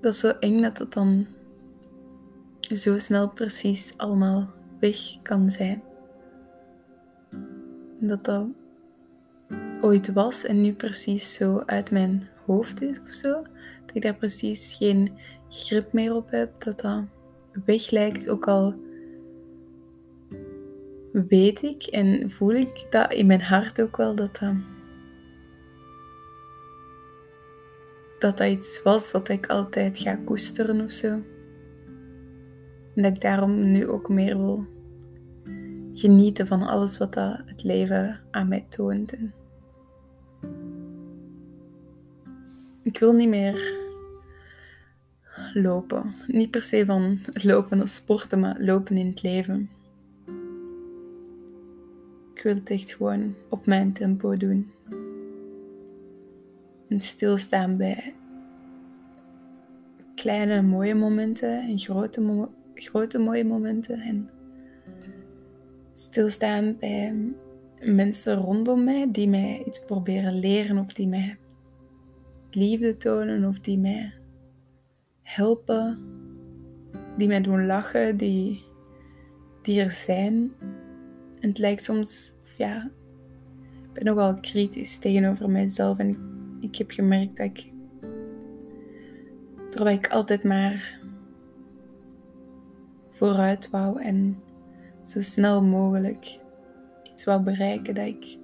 dat 0.00 0.14
is 0.14 0.20
zo 0.20 0.28
eng 0.28 0.62
dat 0.62 0.78
het 0.78 0.92
dan 0.92 1.26
zo 2.60 2.98
snel 2.98 3.28
precies 3.28 3.94
allemaal 3.96 4.50
weg 4.80 4.98
kan 5.22 5.50
zijn. 5.50 5.82
Dat 7.98 8.24
dat 8.24 8.46
ooit 9.80 10.12
was 10.12 10.44
en 10.44 10.60
nu 10.60 10.72
precies 10.72 11.34
zo 11.34 11.62
uit 11.66 11.90
mijn 11.90 12.28
hoofd 12.46 12.82
is 12.82 13.00
of 13.00 13.10
zo. 13.10 13.32
Dat 13.86 13.96
ik 13.96 14.02
daar 14.02 14.16
precies 14.16 14.74
geen 14.74 15.12
grip 15.48 15.92
meer 15.92 16.14
op 16.14 16.30
heb. 16.30 16.64
Dat 16.64 16.80
dat 16.80 17.02
weg 17.64 17.90
lijkt, 17.90 18.28
ook 18.28 18.48
al 18.48 18.74
weet 21.24 21.62
ik 21.62 21.82
en 21.82 22.30
voel 22.30 22.54
ik 22.54 22.86
dat 22.90 23.12
in 23.12 23.26
mijn 23.26 23.42
hart 23.42 23.80
ook 23.80 23.96
wel 23.96 24.14
dat 24.14 24.38
dat, 28.18 28.36
dat, 28.36 28.40
iets 28.40 28.82
was 28.82 29.10
wat 29.10 29.28
ik 29.28 29.46
altijd 29.46 29.98
ga 29.98 30.16
koesteren 30.24 30.80
of 30.80 30.90
zo. 30.90 31.08
En 32.94 33.02
dat 33.02 33.16
ik 33.16 33.20
daarom 33.20 33.72
nu 33.72 33.88
ook 33.88 34.08
meer 34.08 34.36
wil 34.36 34.66
genieten 35.94 36.46
van 36.46 36.62
alles 36.62 36.98
wat 36.98 37.14
dat 37.14 37.40
het 37.46 37.62
leven 37.62 38.20
aan 38.30 38.48
mij 38.48 38.66
toont. 38.68 39.14
Ik 42.82 42.98
wil 42.98 43.12
niet 43.12 43.28
meer 43.28 43.84
lopen. 45.54 46.14
Niet 46.26 46.50
per 46.50 46.62
se 46.62 46.84
van 46.84 47.18
lopen 47.42 47.80
als 47.80 47.94
sporten, 47.94 48.40
maar 48.40 48.56
lopen 48.60 48.96
in 48.96 49.06
het 49.06 49.22
leven. 49.22 49.70
Wil 52.46 52.54
het 52.54 52.70
echt 52.70 52.94
gewoon 52.94 53.34
op 53.48 53.66
mijn 53.66 53.92
tempo 53.92 54.36
doen. 54.36 54.70
En 56.88 57.00
stilstaan 57.00 57.76
bij 57.76 58.14
kleine 60.14 60.62
mooie 60.62 60.94
momenten 60.94 61.60
en 61.60 61.78
grote, 61.78 62.48
grote 62.74 63.18
mooie 63.18 63.44
momenten. 63.44 64.00
En 64.00 64.30
stilstaan 65.94 66.76
bij 66.78 67.32
mensen 67.80 68.34
rondom 68.34 68.84
mij 68.84 69.10
die 69.10 69.28
mij 69.28 69.62
iets 69.66 69.84
proberen 69.84 70.38
leren 70.38 70.78
of 70.78 70.92
die 70.92 71.08
mij 71.08 71.36
liefde 72.50 72.96
tonen 72.96 73.44
of 73.44 73.58
die 73.58 73.78
mij 73.78 74.12
helpen, 75.22 75.98
die 77.16 77.28
mij 77.28 77.40
doen 77.40 77.66
lachen, 77.66 78.16
die, 78.16 78.62
die 79.62 79.80
er 79.80 79.90
zijn. 79.90 80.52
En 81.40 81.48
het 81.48 81.58
lijkt 81.58 81.84
soms, 81.84 82.35
ja, 82.56 82.90
ik 83.82 83.92
ben 83.92 84.04
nogal 84.04 84.34
kritisch 84.40 84.98
tegenover 84.98 85.50
mijzelf 85.50 85.98
en 85.98 86.16
ik, 86.60 86.76
heb 86.76 86.90
gemerkt 86.90 87.36
dat 87.36 87.46
ik, 87.46 87.72
terwijl 89.70 89.96
ik 89.96 90.08
altijd 90.08 90.44
maar 90.44 91.00
vooruit 93.08 93.70
wou 93.70 94.02
en 94.02 94.42
zo 95.02 95.20
snel 95.20 95.62
mogelijk 95.62 96.38
iets 97.12 97.24
wou 97.24 97.42
bereiken, 97.42 97.94
dat 97.94 98.06
ik 98.06 98.38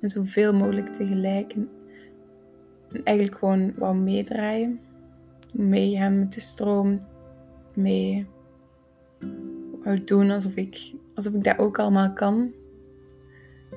en 0.00 0.10
zoveel 0.10 0.54
mogelijk 0.54 0.92
tegelijk 0.92 1.52
en, 1.52 1.68
en 2.92 3.04
eigenlijk 3.04 3.38
gewoon 3.38 3.74
wou 3.74 3.96
meedraaien 3.96 4.80
meegaan 5.54 6.18
met 6.18 6.32
de 6.32 6.40
stroom, 6.40 7.00
mee 7.74 8.26
wou 9.82 10.04
doen 10.04 10.30
alsof 10.30 10.54
ik, 10.54 10.92
alsof 11.14 11.34
ik 11.34 11.44
dat 11.44 11.58
ook 11.58 11.78
allemaal 11.78 12.12
kan. 12.12 12.52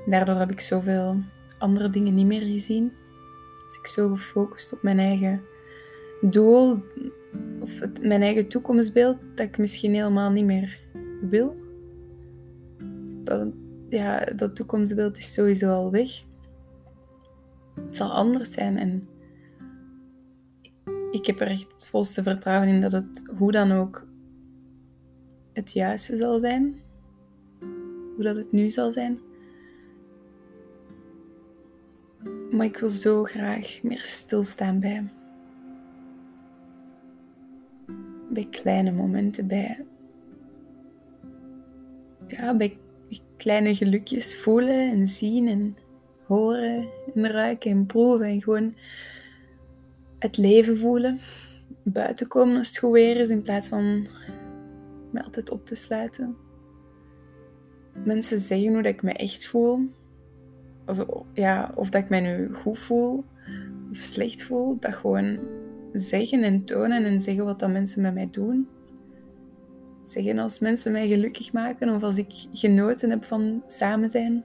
Daardoor 0.08 0.36
heb 0.36 0.52
ik 0.52 0.60
zoveel 0.60 1.16
andere 1.58 1.90
dingen 1.90 2.14
niet 2.14 2.26
meer 2.26 2.42
gezien. 2.42 2.92
Dus 3.66 3.78
ik 3.78 3.88
zo 3.88 4.10
gefocust 4.10 4.74
op 4.74 4.82
mijn 4.82 5.00
eigen 5.00 5.42
doel 6.22 6.84
of 7.60 7.80
mijn 8.02 8.22
eigen 8.22 8.48
toekomstbeeld 8.48 9.18
dat 9.36 9.46
ik 9.46 9.58
misschien 9.58 9.94
helemaal 9.94 10.32
niet 10.32 10.46
meer 10.46 10.80
wil. 11.22 11.56
Dat, 13.24 13.48
ja, 13.90 14.20
dat 14.20 14.56
toekomstbeeld 14.56 15.18
is 15.18 15.34
sowieso 15.34 15.70
al 15.72 15.92
weg. 15.92 16.10
Het 17.76 17.96
zal 17.96 18.12
anders 18.12 18.52
zijn 18.52 18.78
en 18.78 19.08
ik 21.12 21.26
heb 21.26 21.40
er 21.40 21.48
echt 21.48 21.72
het 21.72 21.86
volste 21.86 22.24
vertrouwen 22.24 22.68
in 22.68 22.82
dat 22.82 22.92
het 22.92 23.32
hoe 23.38 23.52
dan 23.52 23.72
ook 23.72 24.08
het 25.54 25.72
juiste 25.72 26.16
zal 26.16 26.40
zijn. 26.40 26.76
Hoe 28.16 28.24
dat 28.24 28.36
het 28.36 28.52
nu 28.52 28.70
zal 28.70 28.92
zijn. 28.92 29.20
Maar 32.52 32.66
ik 32.66 32.78
wil 32.78 32.90
zo 32.90 33.24
graag 33.24 33.80
meer 33.84 34.02
stilstaan 34.02 34.80
bij. 34.80 35.04
Bij 38.30 38.48
kleine 38.50 38.92
momenten, 38.92 39.48
bij. 39.48 39.86
Ja, 42.28 42.56
bij 42.56 42.78
kleine 43.38 43.76
gelukjes 43.76 44.38
voelen 44.38 44.90
en 44.92 45.08
zien 45.08 45.48
en 45.48 45.78
horen 46.24 46.88
en 47.16 47.28
ruiken 47.28 47.72
en 47.72 47.86
proeven 47.86 48.28
en 48.28 48.42
gewoon 48.42 48.76
het 50.20 50.38
leven 50.38 50.78
voelen. 50.78 51.20
Buiten 51.84 52.28
komen 52.28 52.58
als 52.58 52.68
het 52.68 52.78
goed 52.78 52.92
weer 52.92 53.18
is 53.18 53.30
in 53.30 53.42
plaats 53.42 53.68
van 53.68 54.08
me 55.12 55.24
altijd 55.24 55.50
op 55.52 55.66
te 55.66 55.76
sluiten. 55.76 56.36
Mensen 58.06 58.40
zeggen 58.40 58.74
hoe 58.74 58.82
dat 58.82 58.94
ik 58.94 59.02
me 59.02 59.14
echt 59.14 59.48
voel. 59.48 59.90
Also, 60.88 61.26
ja, 61.34 61.72
of 61.76 61.90
dat 61.90 62.02
ik 62.02 62.10
mij 62.10 62.20
nu 62.20 62.54
goed 62.54 62.80
voel 62.80 63.24
of 63.90 63.98
slecht 63.98 64.44
voel. 64.44 64.78
Dat 64.80 64.96
gewoon 64.96 65.40
zeggen 65.94 66.44
en 66.44 66.64
tonen 66.64 67.06
en 67.06 67.22
zeggen 67.22 67.46
wat 67.46 67.60
dat 67.60 67.72
mensen 67.72 68.02
met 68.02 68.14
mij 68.14 68.28
doen. 68.32 68.68
Zeggen 70.04 70.40
als 70.40 70.60
mensen 70.60 70.92
mij 70.92 71.08
gelukkig 71.08 71.54
maken 71.54 71.90
of 71.90 72.04
als 72.04 72.18
ik 72.18 72.34
genoten 72.54 73.10
heb 73.10 73.24
van 73.24 73.64
samen 73.68 74.10
zijn. 74.10 74.44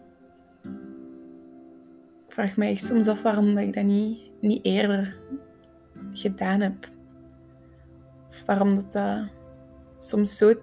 Ik 2.27 2.39
vraag 2.39 2.57
me 2.57 2.67
echt 2.67 2.85
soms 2.85 3.09
af 3.09 3.23
waarom 3.23 3.55
dat 3.55 3.65
ik 3.65 3.75
dat 3.75 3.85
niet, 3.85 4.19
niet 4.41 4.65
eerder 4.65 5.17
gedaan 6.13 6.61
heb. 6.61 6.89
Of 8.29 8.45
waarom 8.45 8.75
dat, 8.75 8.93
dat 8.93 9.29
soms 9.99 10.37
zo 10.37 10.55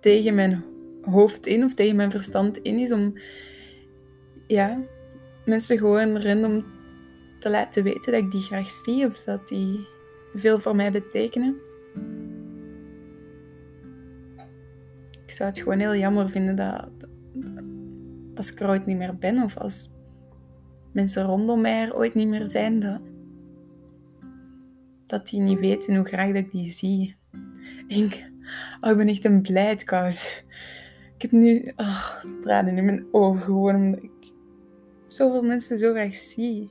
tegen 0.00 0.34
mijn 0.34 0.64
hoofd 1.02 1.46
in 1.46 1.64
of 1.64 1.74
tegen 1.74 1.96
mijn 1.96 2.10
verstand 2.10 2.58
in 2.58 2.78
is 2.78 2.92
om 2.92 3.18
ja, 4.46 4.78
mensen 5.46 5.78
gewoon 5.78 6.20
random 6.20 6.64
te 7.38 7.50
laten 7.50 7.82
weten 7.82 8.12
dat 8.12 8.22
ik 8.22 8.30
die 8.30 8.40
graag 8.40 8.70
zie 8.70 9.06
of 9.06 9.24
dat 9.24 9.48
die 9.48 9.86
veel 10.34 10.58
voor 10.58 10.76
mij 10.76 10.90
betekenen. 10.92 11.56
Ik 15.24 15.32
zou 15.32 15.48
het 15.48 15.58
gewoon 15.58 15.78
heel 15.78 15.96
jammer 15.96 16.28
vinden 16.28 16.56
dat, 16.56 16.88
als 18.34 18.52
ik 18.52 18.60
er 18.60 18.68
ooit 18.68 18.86
niet 18.86 18.96
meer 18.96 19.16
ben 19.16 19.42
of 19.42 19.56
als 19.56 19.90
mensen 20.92 21.24
rondom 21.24 21.60
mij 21.60 21.82
er 21.82 21.96
ooit 21.96 22.14
niet 22.14 22.28
meer 22.28 22.46
zijn, 22.46 22.80
dat, 22.80 23.00
dat 25.06 25.28
die 25.28 25.40
niet 25.40 25.58
weten 25.58 25.96
hoe 25.96 26.06
graag 26.06 26.26
dat 26.26 26.36
ik 26.36 26.50
die 26.50 26.66
zie. 26.66 27.16
Ik, 27.88 28.30
oh, 28.80 28.90
ik 28.90 28.96
ben 28.96 29.08
echt 29.08 29.24
een 29.24 29.42
blijdkous. 29.42 30.44
Ik 31.14 31.22
heb 31.22 31.30
nu 31.30 31.72
oh, 31.76 32.24
tranen 32.40 32.76
in 32.76 32.84
mijn 32.84 33.06
ogen 33.10 33.42
gewoon 33.42 33.74
omdat 33.74 34.02
ik 34.02 34.34
zoveel 35.06 35.42
mensen 35.42 35.78
zo 35.78 35.92
graag 35.92 36.14
zie. 36.14 36.70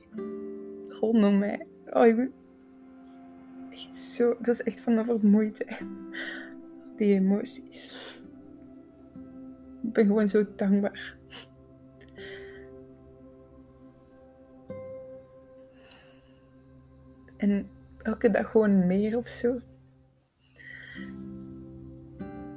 Rondom 0.86 1.38
mij. 1.38 1.66
Oh, 1.90 2.06
ik 2.06 2.16
ben 2.16 2.32
echt 3.70 3.94
zo... 3.94 4.36
Dat 4.38 4.48
is 4.48 4.62
echt 4.62 4.80
van 4.80 4.94
de 4.94 5.04
vermoeidheid. 5.04 5.86
Die 6.96 7.14
emoties. 7.14 8.14
Ik 9.82 9.92
ben 9.92 10.06
gewoon 10.06 10.28
zo 10.28 10.46
dankbaar. 10.56 11.16
En 17.36 17.68
elke 18.02 18.30
dag 18.30 18.50
gewoon 18.50 18.86
meer 18.86 19.16
of 19.16 19.26
zo. 19.26 19.60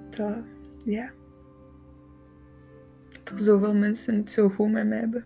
Dat, 0.10 0.44
ja. 0.86 1.12
Dat 3.10 3.30
er 3.30 3.40
zoveel 3.40 3.76
mensen 3.76 4.16
het 4.16 4.30
zo 4.30 4.50
goed 4.50 4.72
met 4.72 4.88
mij 4.88 5.00
hebben. 5.00 5.26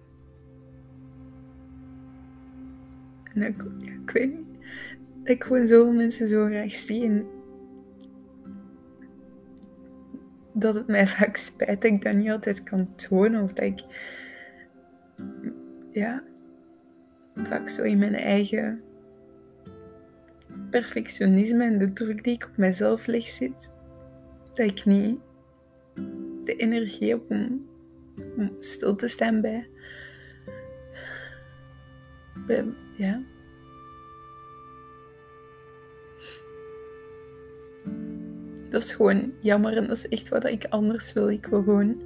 Ik, 3.34 3.64
ik 3.80 4.10
weet 4.12 4.34
niet. 4.34 4.46
Dat 5.24 5.36
ik 5.36 5.44
gewoon 5.44 5.68
zoveel 5.68 5.94
mensen 5.94 6.28
zo 6.28 6.46
graag 6.46 6.76
zie. 6.76 7.06
En 7.06 7.26
dat 10.54 10.76
het 10.76 10.88
mij 10.88 11.08
vaak 11.18 11.36
spijt 11.36 11.82
dat 11.82 11.92
ik 11.92 12.02
dat 12.02 12.14
niet 12.14 12.32
altijd 12.32 12.64
kan 12.64 12.96
tonen. 12.96 13.44
Of 13.44 13.54
dat 13.54 13.66
ik, 13.66 13.82
ja, 15.92 16.24
vaak 17.36 17.70
zo 17.70 17.84
in 17.84 17.98
mijn 17.98 18.16
eigen 18.16 18.82
perfectionisme 20.70 21.64
en 21.64 21.78
de 21.78 21.94
druk 21.94 22.24
die 22.24 22.34
ik 22.34 22.46
op 22.46 22.58
mezelf 22.58 23.06
leg 23.06 23.24
zit, 23.24 23.76
dat 24.54 24.70
ik 24.70 24.86
niet 24.86 25.20
de 26.42 26.56
energie 26.56 27.10
heb 27.10 27.22
om, 27.30 27.68
stil 28.60 28.96
te 28.96 29.08
staan 29.08 29.42
bij 29.42 29.68
ja. 32.96 33.22
Dat 38.70 38.82
is 38.82 38.94
gewoon 38.94 39.34
jammer 39.40 39.78
en 39.78 39.88
dat 39.88 39.98
is 39.98 40.08
echt 40.08 40.30
wat 40.30 40.46
ik 40.46 40.66
anders 40.66 41.14
wil. 41.14 41.30
Ik 41.30 41.46
wil 41.46 41.64
gewoon 41.64 42.02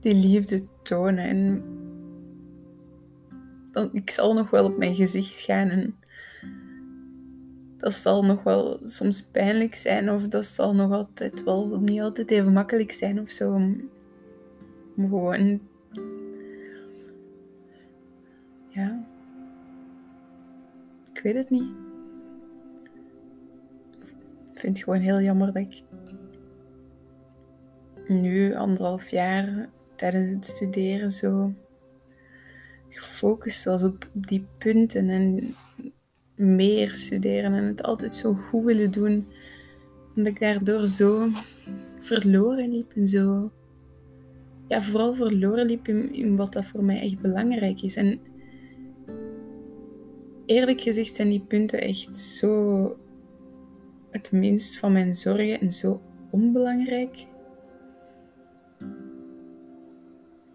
die 0.00 0.14
liefde 0.14 0.62
tonen 0.82 1.24
en 1.24 1.62
dan, 3.72 3.90
ik 3.92 4.10
zal 4.10 4.34
nog 4.34 4.50
wel 4.50 4.64
op 4.64 4.76
mijn 4.76 4.94
gezicht 4.94 5.40
gaan 5.40 5.94
dat 7.82 7.92
zal 7.92 8.24
nog 8.24 8.42
wel 8.42 8.80
soms 8.84 9.22
pijnlijk 9.22 9.74
zijn, 9.74 10.10
of 10.10 10.28
dat 10.28 10.46
zal 10.46 10.74
nog 10.74 10.92
altijd 10.92 11.44
wel 11.44 11.80
niet 11.80 12.00
altijd 12.00 12.30
even 12.30 12.52
makkelijk 12.52 12.92
zijn 12.92 13.20
of 13.20 13.30
zo. 13.30 13.52
Om 13.54 13.90
gewoon. 14.96 15.60
Ja. 18.72 19.04
Ik 21.12 21.22
weet 21.22 21.34
het 21.34 21.50
niet. 21.50 21.70
Ik 24.52 24.58
vind 24.58 24.76
het 24.76 24.84
gewoon 24.84 25.00
heel 25.00 25.20
jammer 25.20 25.52
dat 25.52 25.62
ik 25.62 25.82
nu 28.06 28.54
anderhalf 28.54 29.08
jaar 29.08 29.68
tijdens 29.94 30.30
het 30.30 30.44
studeren 30.44 31.10
zo 31.10 31.52
gefocust 32.88 33.64
was 33.64 33.82
op 33.82 34.08
die 34.12 34.46
punten 34.58 35.08
en 35.08 35.54
meer 36.36 36.90
studeren 36.90 37.54
en 37.54 37.64
het 37.64 37.82
altijd 37.82 38.14
zo 38.14 38.34
goed 38.34 38.64
willen 38.64 38.90
doen. 38.90 39.26
En 40.16 40.24
dat 40.24 40.26
ik 40.26 40.40
daardoor 40.40 40.86
zo 40.86 41.28
verloren 41.98 42.70
liep 42.70 42.92
en 42.92 43.08
zo. 43.08 43.50
Ja, 44.68 44.82
vooral 44.82 45.14
verloren 45.14 45.66
liep 45.66 45.88
in, 45.88 46.14
in 46.14 46.36
wat 46.36 46.52
dat 46.52 46.64
voor 46.64 46.84
mij 46.84 47.00
echt 47.00 47.20
belangrijk 47.20 47.82
is. 47.82 47.96
En 47.96 48.20
eerlijk 50.52 50.80
gezegd 50.80 51.14
zijn 51.14 51.28
die 51.28 51.44
punten 51.48 51.80
echt 51.80 52.16
zo 52.16 52.96
het 54.10 54.32
minst 54.32 54.78
van 54.78 54.92
mijn 54.92 55.14
zorgen 55.14 55.60
en 55.60 55.72
zo 55.72 56.00
onbelangrijk. 56.30 57.26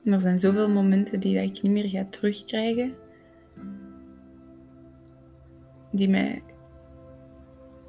er 0.04 0.20
zijn 0.20 0.40
zoveel 0.40 0.70
momenten 0.70 1.20
die 1.20 1.36
dat 1.36 1.58
ik 1.58 1.62
niet 1.62 1.72
meer 1.72 1.90
ga 1.90 2.08
terugkrijgen. 2.10 2.96
Die 5.92 6.10
mij, 6.10 6.44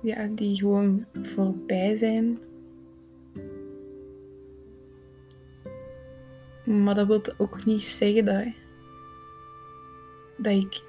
ja, 0.03 0.27
die 0.27 0.57
gewoon 0.57 1.07
voorbij 1.13 1.95
zijn. 1.95 2.39
Maar 6.65 6.95
dat 6.95 7.07
wil 7.07 7.23
ook 7.39 7.65
niet 7.65 7.83
zeggen 7.83 8.25
dat, 8.25 8.45
dat 10.37 10.53
ik 10.53 10.88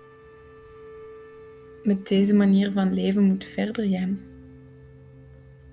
met 1.83 2.07
deze 2.07 2.33
manier 2.33 2.71
van 2.71 2.93
leven 2.93 3.23
moet 3.23 3.43
verder 3.43 3.85
gaan. 3.85 4.19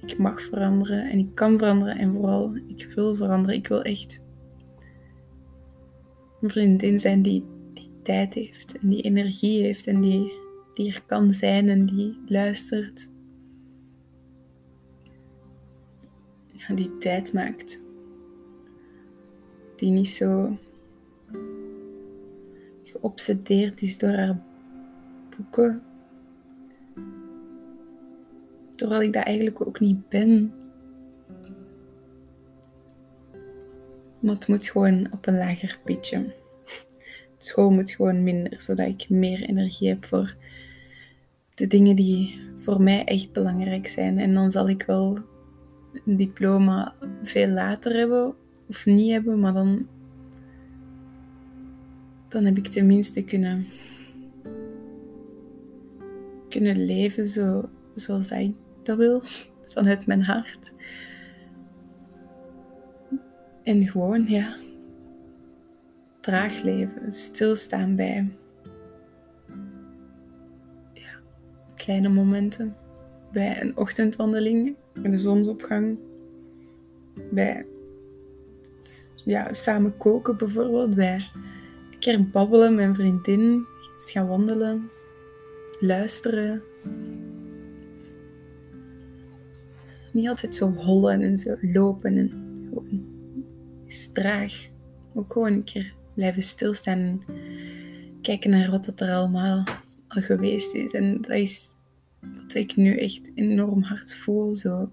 Ik 0.07 0.19
mag 0.19 0.43
veranderen 0.43 1.11
en 1.11 1.19
ik 1.19 1.35
kan 1.35 1.59
veranderen 1.59 1.99
en 1.99 2.13
vooral 2.13 2.57
ik 2.67 2.93
wil 2.95 3.15
veranderen. 3.15 3.57
Ik 3.57 3.69
wil 3.69 3.83
echt 3.83 4.21
een 6.41 6.51
vriendin 6.51 6.99
zijn 6.99 7.23
die, 7.23 7.45
die 7.75 7.91
tijd 8.03 8.35
heeft 8.35 8.79
en 8.79 8.89
die 8.89 9.03
energie 9.03 9.63
heeft 9.63 9.87
en 9.87 10.01
die, 10.01 10.33
die 10.75 10.93
er 10.93 11.03
kan 11.07 11.33
zijn 11.33 11.69
en 11.69 11.87
die 11.87 12.19
luistert. 12.27 13.15
Die 16.75 16.99
tijd 16.99 17.33
maakt. 17.33 17.81
Die 19.77 19.91
niet 19.91 20.09
zo 20.09 20.57
geobsedeerd 22.85 23.83
is 23.83 23.99
door 23.99 24.11
haar 24.11 24.43
boeken. 25.37 25.83
Terwijl 28.77 29.03
ik 29.03 29.13
dat 29.13 29.23
eigenlijk 29.25 29.67
ook 29.67 29.81
niet 29.81 30.09
ben. 30.09 30.53
Maar 34.21 34.35
het 34.35 34.49
moet 34.49 34.69
gewoon 34.69 35.09
op 35.13 35.27
een 35.27 35.37
lager 35.37 35.79
pitje. 35.85 36.25
School 37.39 37.71
moet 37.71 37.91
gewoon 37.91 38.23
minder, 38.23 38.61
zodat 38.61 38.87
ik 38.87 39.09
meer 39.09 39.43
energie 39.43 39.89
heb 39.89 40.05
voor 40.05 40.37
de 41.55 41.67
dingen 41.67 41.97
die 41.97 42.41
voor 42.57 42.83
mij 42.83 43.05
echt 43.05 43.33
belangrijk 43.33 43.87
zijn. 43.87 44.19
En 44.19 44.35
dan 44.35 44.51
zal 44.51 44.69
ik 44.69 44.83
wel 44.83 45.19
een 46.05 46.17
diploma 46.17 46.95
veel 47.23 47.49
later 47.49 47.93
hebben 47.93 48.35
of 48.69 48.87
niet 48.87 49.11
hebben, 49.11 49.41
maar 49.41 49.53
dan, 49.53 49.87
dan 52.29 52.45
heb 52.45 52.57
ik 52.57 52.67
tenminste 52.67 53.25
kunnen, 53.25 53.67
kunnen 56.49 56.85
leven 56.85 57.27
zo, 57.27 57.69
zoals 57.95 58.31
ik 58.31 58.55
dat 58.87 58.97
wil, 58.97 59.23
vanuit 59.69 60.07
mijn 60.07 60.23
hart. 60.23 60.71
En 63.63 63.89
gewoon, 63.89 64.27
ja, 64.27 64.55
traag 66.21 66.63
leven, 66.63 67.13
stilstaan 67.13 67.97
bij 67.97 68.33
ja, 70.93 71.21
kleine 71.75 72.09
momenten. 72.09 72.77
Bij 73.33 73.63
een 73.63 73.77
ochtendwandeling, 73.77 74.77
de 74.93 75.17
zonsopgang, 75.17 75.99
bij 77.31 77.67
ja, 79.25 79.53
samen 79.53 79.97
koken 79.97 80.37
bijvoorbeeld, 80.37 80.95
bij 80.95 81.15
een 81.91 81.99
keer 81.99 82.29
babbelen 82.29 82.75
met 82.75 82.85
een 82.87 82.95
vriendin, 82.95 83.67
eens 83.95 84.11
gaan 84.11 84.29
wandelen, 84.29 84.91
luisteren. 85.81 86.63
Niet 90.17 90.29
altijd 90.29 90.55
zo 90.55 90.73
hollen 90.73 91.23
en 91.23 91.39
zo 91.39 91.57
lopen 91.61 92.17
en 92.17 92.31
gewoon 92.69 93.05
is 93.87 94.13
traag. 94.13 94.69
Ook 95.15 95.33
gewoon 95.33 95.53
een 95.53 95.65
keer 95.65 95.95
blijven 96.15 96.43
stilstaan 96.43 96.99
en 96.99 97.23
kijken 98.23 98.51
naar 98.51 98.71
wat 98.71 99.01
er 99.01 99.13
allemaal 99.13 99.65
al 100.09 100.23
geweest 100.23 100.75
is. 100.75 100.93
En 100.93 101.21
dat 101.21 101.31
is 101.31 101.77
wat 102.21 102.55
ik 102.55 102.77
nu 102.77 102.97
echt 102.97 103.31
enorm 103.35 103.83
hard 103.83 104.15
voel. 104.15 104.55
Zo. 104.55 104.91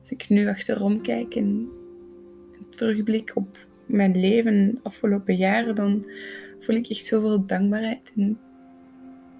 Als 0.00 0.10
ik 0.10 0.28
nu 0.28 0.48
achterom 0.48 1.02
kijk 1.02 1.34
en, 1.34 1.68
terugblik 2.68 3.36
op 3.36 3.66
mijn 3.86 4.20
leven 4.20 4.70
de 4.70 4.78
afgelopen 4.82 5.36
jaren, 5.36 5.74
dan 5.74 6.06
voel 6.58 6.76
ik 6.76 6.88
echt 6.88 7.04
zoveel 7.04 7.46
dankbaarheid. 7.46 8.12
En 8.16 8.38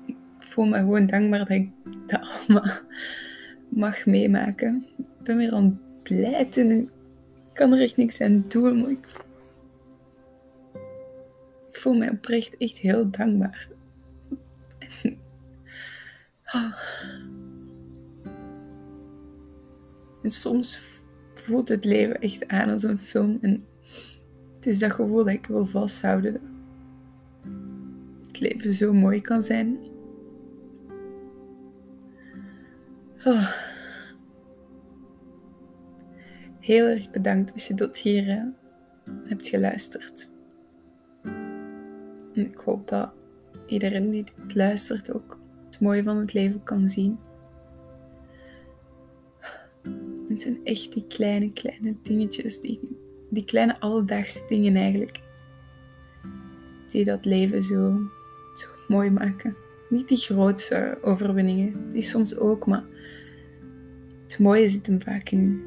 ik 0.06 0.16
voel 0.38 0.64
me 0.64 0.76
gewoon 0.76 1.06
dankbaar 1.06 1.38
dat 1.38 1.50
ik 1.50 1.68
dat 2.06 2.20
allemaal 2.30 2.80
mag 3.74 4.06
meemaken. 4.06 4.86
Ik 4.98 5.22
ben 5.22 5.36
weer 5.36 5.52
aan 5.52 5.64
het 5.64 6.02
pleiten 6.02 6.90
ik 7.52 7.58
kan 7.58 7.72
er 7.72 7.80
echt 7.80 7.96
niks 7.96 8.20
aan 8.20 8.44
doen, 8.48 8.80
maar 8.80 8.90
ik, 8.90 9.06
ik 11.70 11.76
voel 11.76 11.94
mij 11.94 12.10
oprecht 12.10 12.56
echt 12.56 12.78
heel 12.78 13.10
dankbaar. 13.10 13.68
Ah. 16.44 16.72
En 20.22 20.30
soms 20.30 20.82
voelt 21.34 21.68
het 21.68 21.84
leven 21.84 22.20
echt 22.20 22.48
aan 22.48 22.70
als 22.70 22.82
een 22.82 22.98
film. 22.98 23.38
En 23.40 23.64
het 24.54 24.66
is 24.66 24.78
dat 24.78 24.92
gevoel 24.92 25.24
dat 25.24 25.34
ik 25.34 25.46
wil 25.46 25.64
vasthouden. 25.64 26.40
Het 28.26 28.40
leven 28.40 28.72
zo 28.74 28.92
mooi 28.92 29.20
kan 29.20 29.42
zijn. 29.42 29.78
Oh. 33.24 33.48
Heel 36.60 36.86
erg 36.86 37.10
bedankt 37.10 37.52
als 37.52 37.66
je 37.66 37.74
tot 37.74 37.98
hier 37.98 38.28
uh, 38.28 38.42
hebt 39.24 39.48
geluisterd. 39.48 40.30
En 42.34 42.46
ik 42.46 42.56
hoop 42.56 42.88
dat 42.88 43.12
iedereen 43.66 44.10
die 44.10 44.24
dit 44.24 44.54
luistert 44.54 45.12
ook 45.12 45.38
het 45.66 45.80
mooie 45.80 46.02
van 46.02 46.16
het 46.16 46.32
leven 46.32 46.62
kan 46.62 46.88
zien. 46.88 47.18
Het 50.28 50.42
zijn 50.42 50.64
echt 50.64 50.92
die 50.92 51.06
kleine, 51.06 51.52
kleine 51.52 51.96
dingetjes, 52.02 52.60
die, 52.60 52.80
die 53.30 53.44
kleine 53.44 53.80
alledaagse 53.80 54.44
dingen 54.48 54.76
eigenlijk, 54.76 55.22
die 56.90 57.04
dat 57.04 57.24
leven 57.24 57.62
zo, 57.62 57.98
zo 58.54 58.68
mooi 58.88 59.10
maken. 59.10 59.56
Niet 59.88 60.08
die 60.08 60.16
grootste 60.16 60.98
overwinningen, 61.02 61.90
die 61.90 62.02
soms 62.02 62.36
ook, 62.36 62.66
maar 62.66 62.84
het 64.32 64.40
mooie 64.40 64.68
zit 64.68 64.86
hem 64.86 65.02
vaak 65.02 65.28
in 65.28 65.62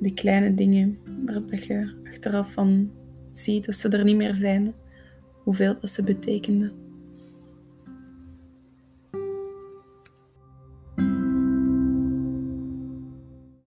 die 0.00 0.14
kleine 0.14 0.54
dingen 0.54 0.98
waar 1.26 1.46
dat 1.46 1.64
je 1.64 1.92
achteraf 2.04 2.52
van 2.52 2.90
ziet 3.32 3.66
dat 3.66 3.74
ze 3.74 3.88
er 3.88 4.04
niet 4.04 4.16
meer 4.16 4.34
zijn, 4.34 4.74
hoeveel 5.44 5.76
dat 5.80 5.90
ze 5.90 6.02
betekenden. 6.02 6.87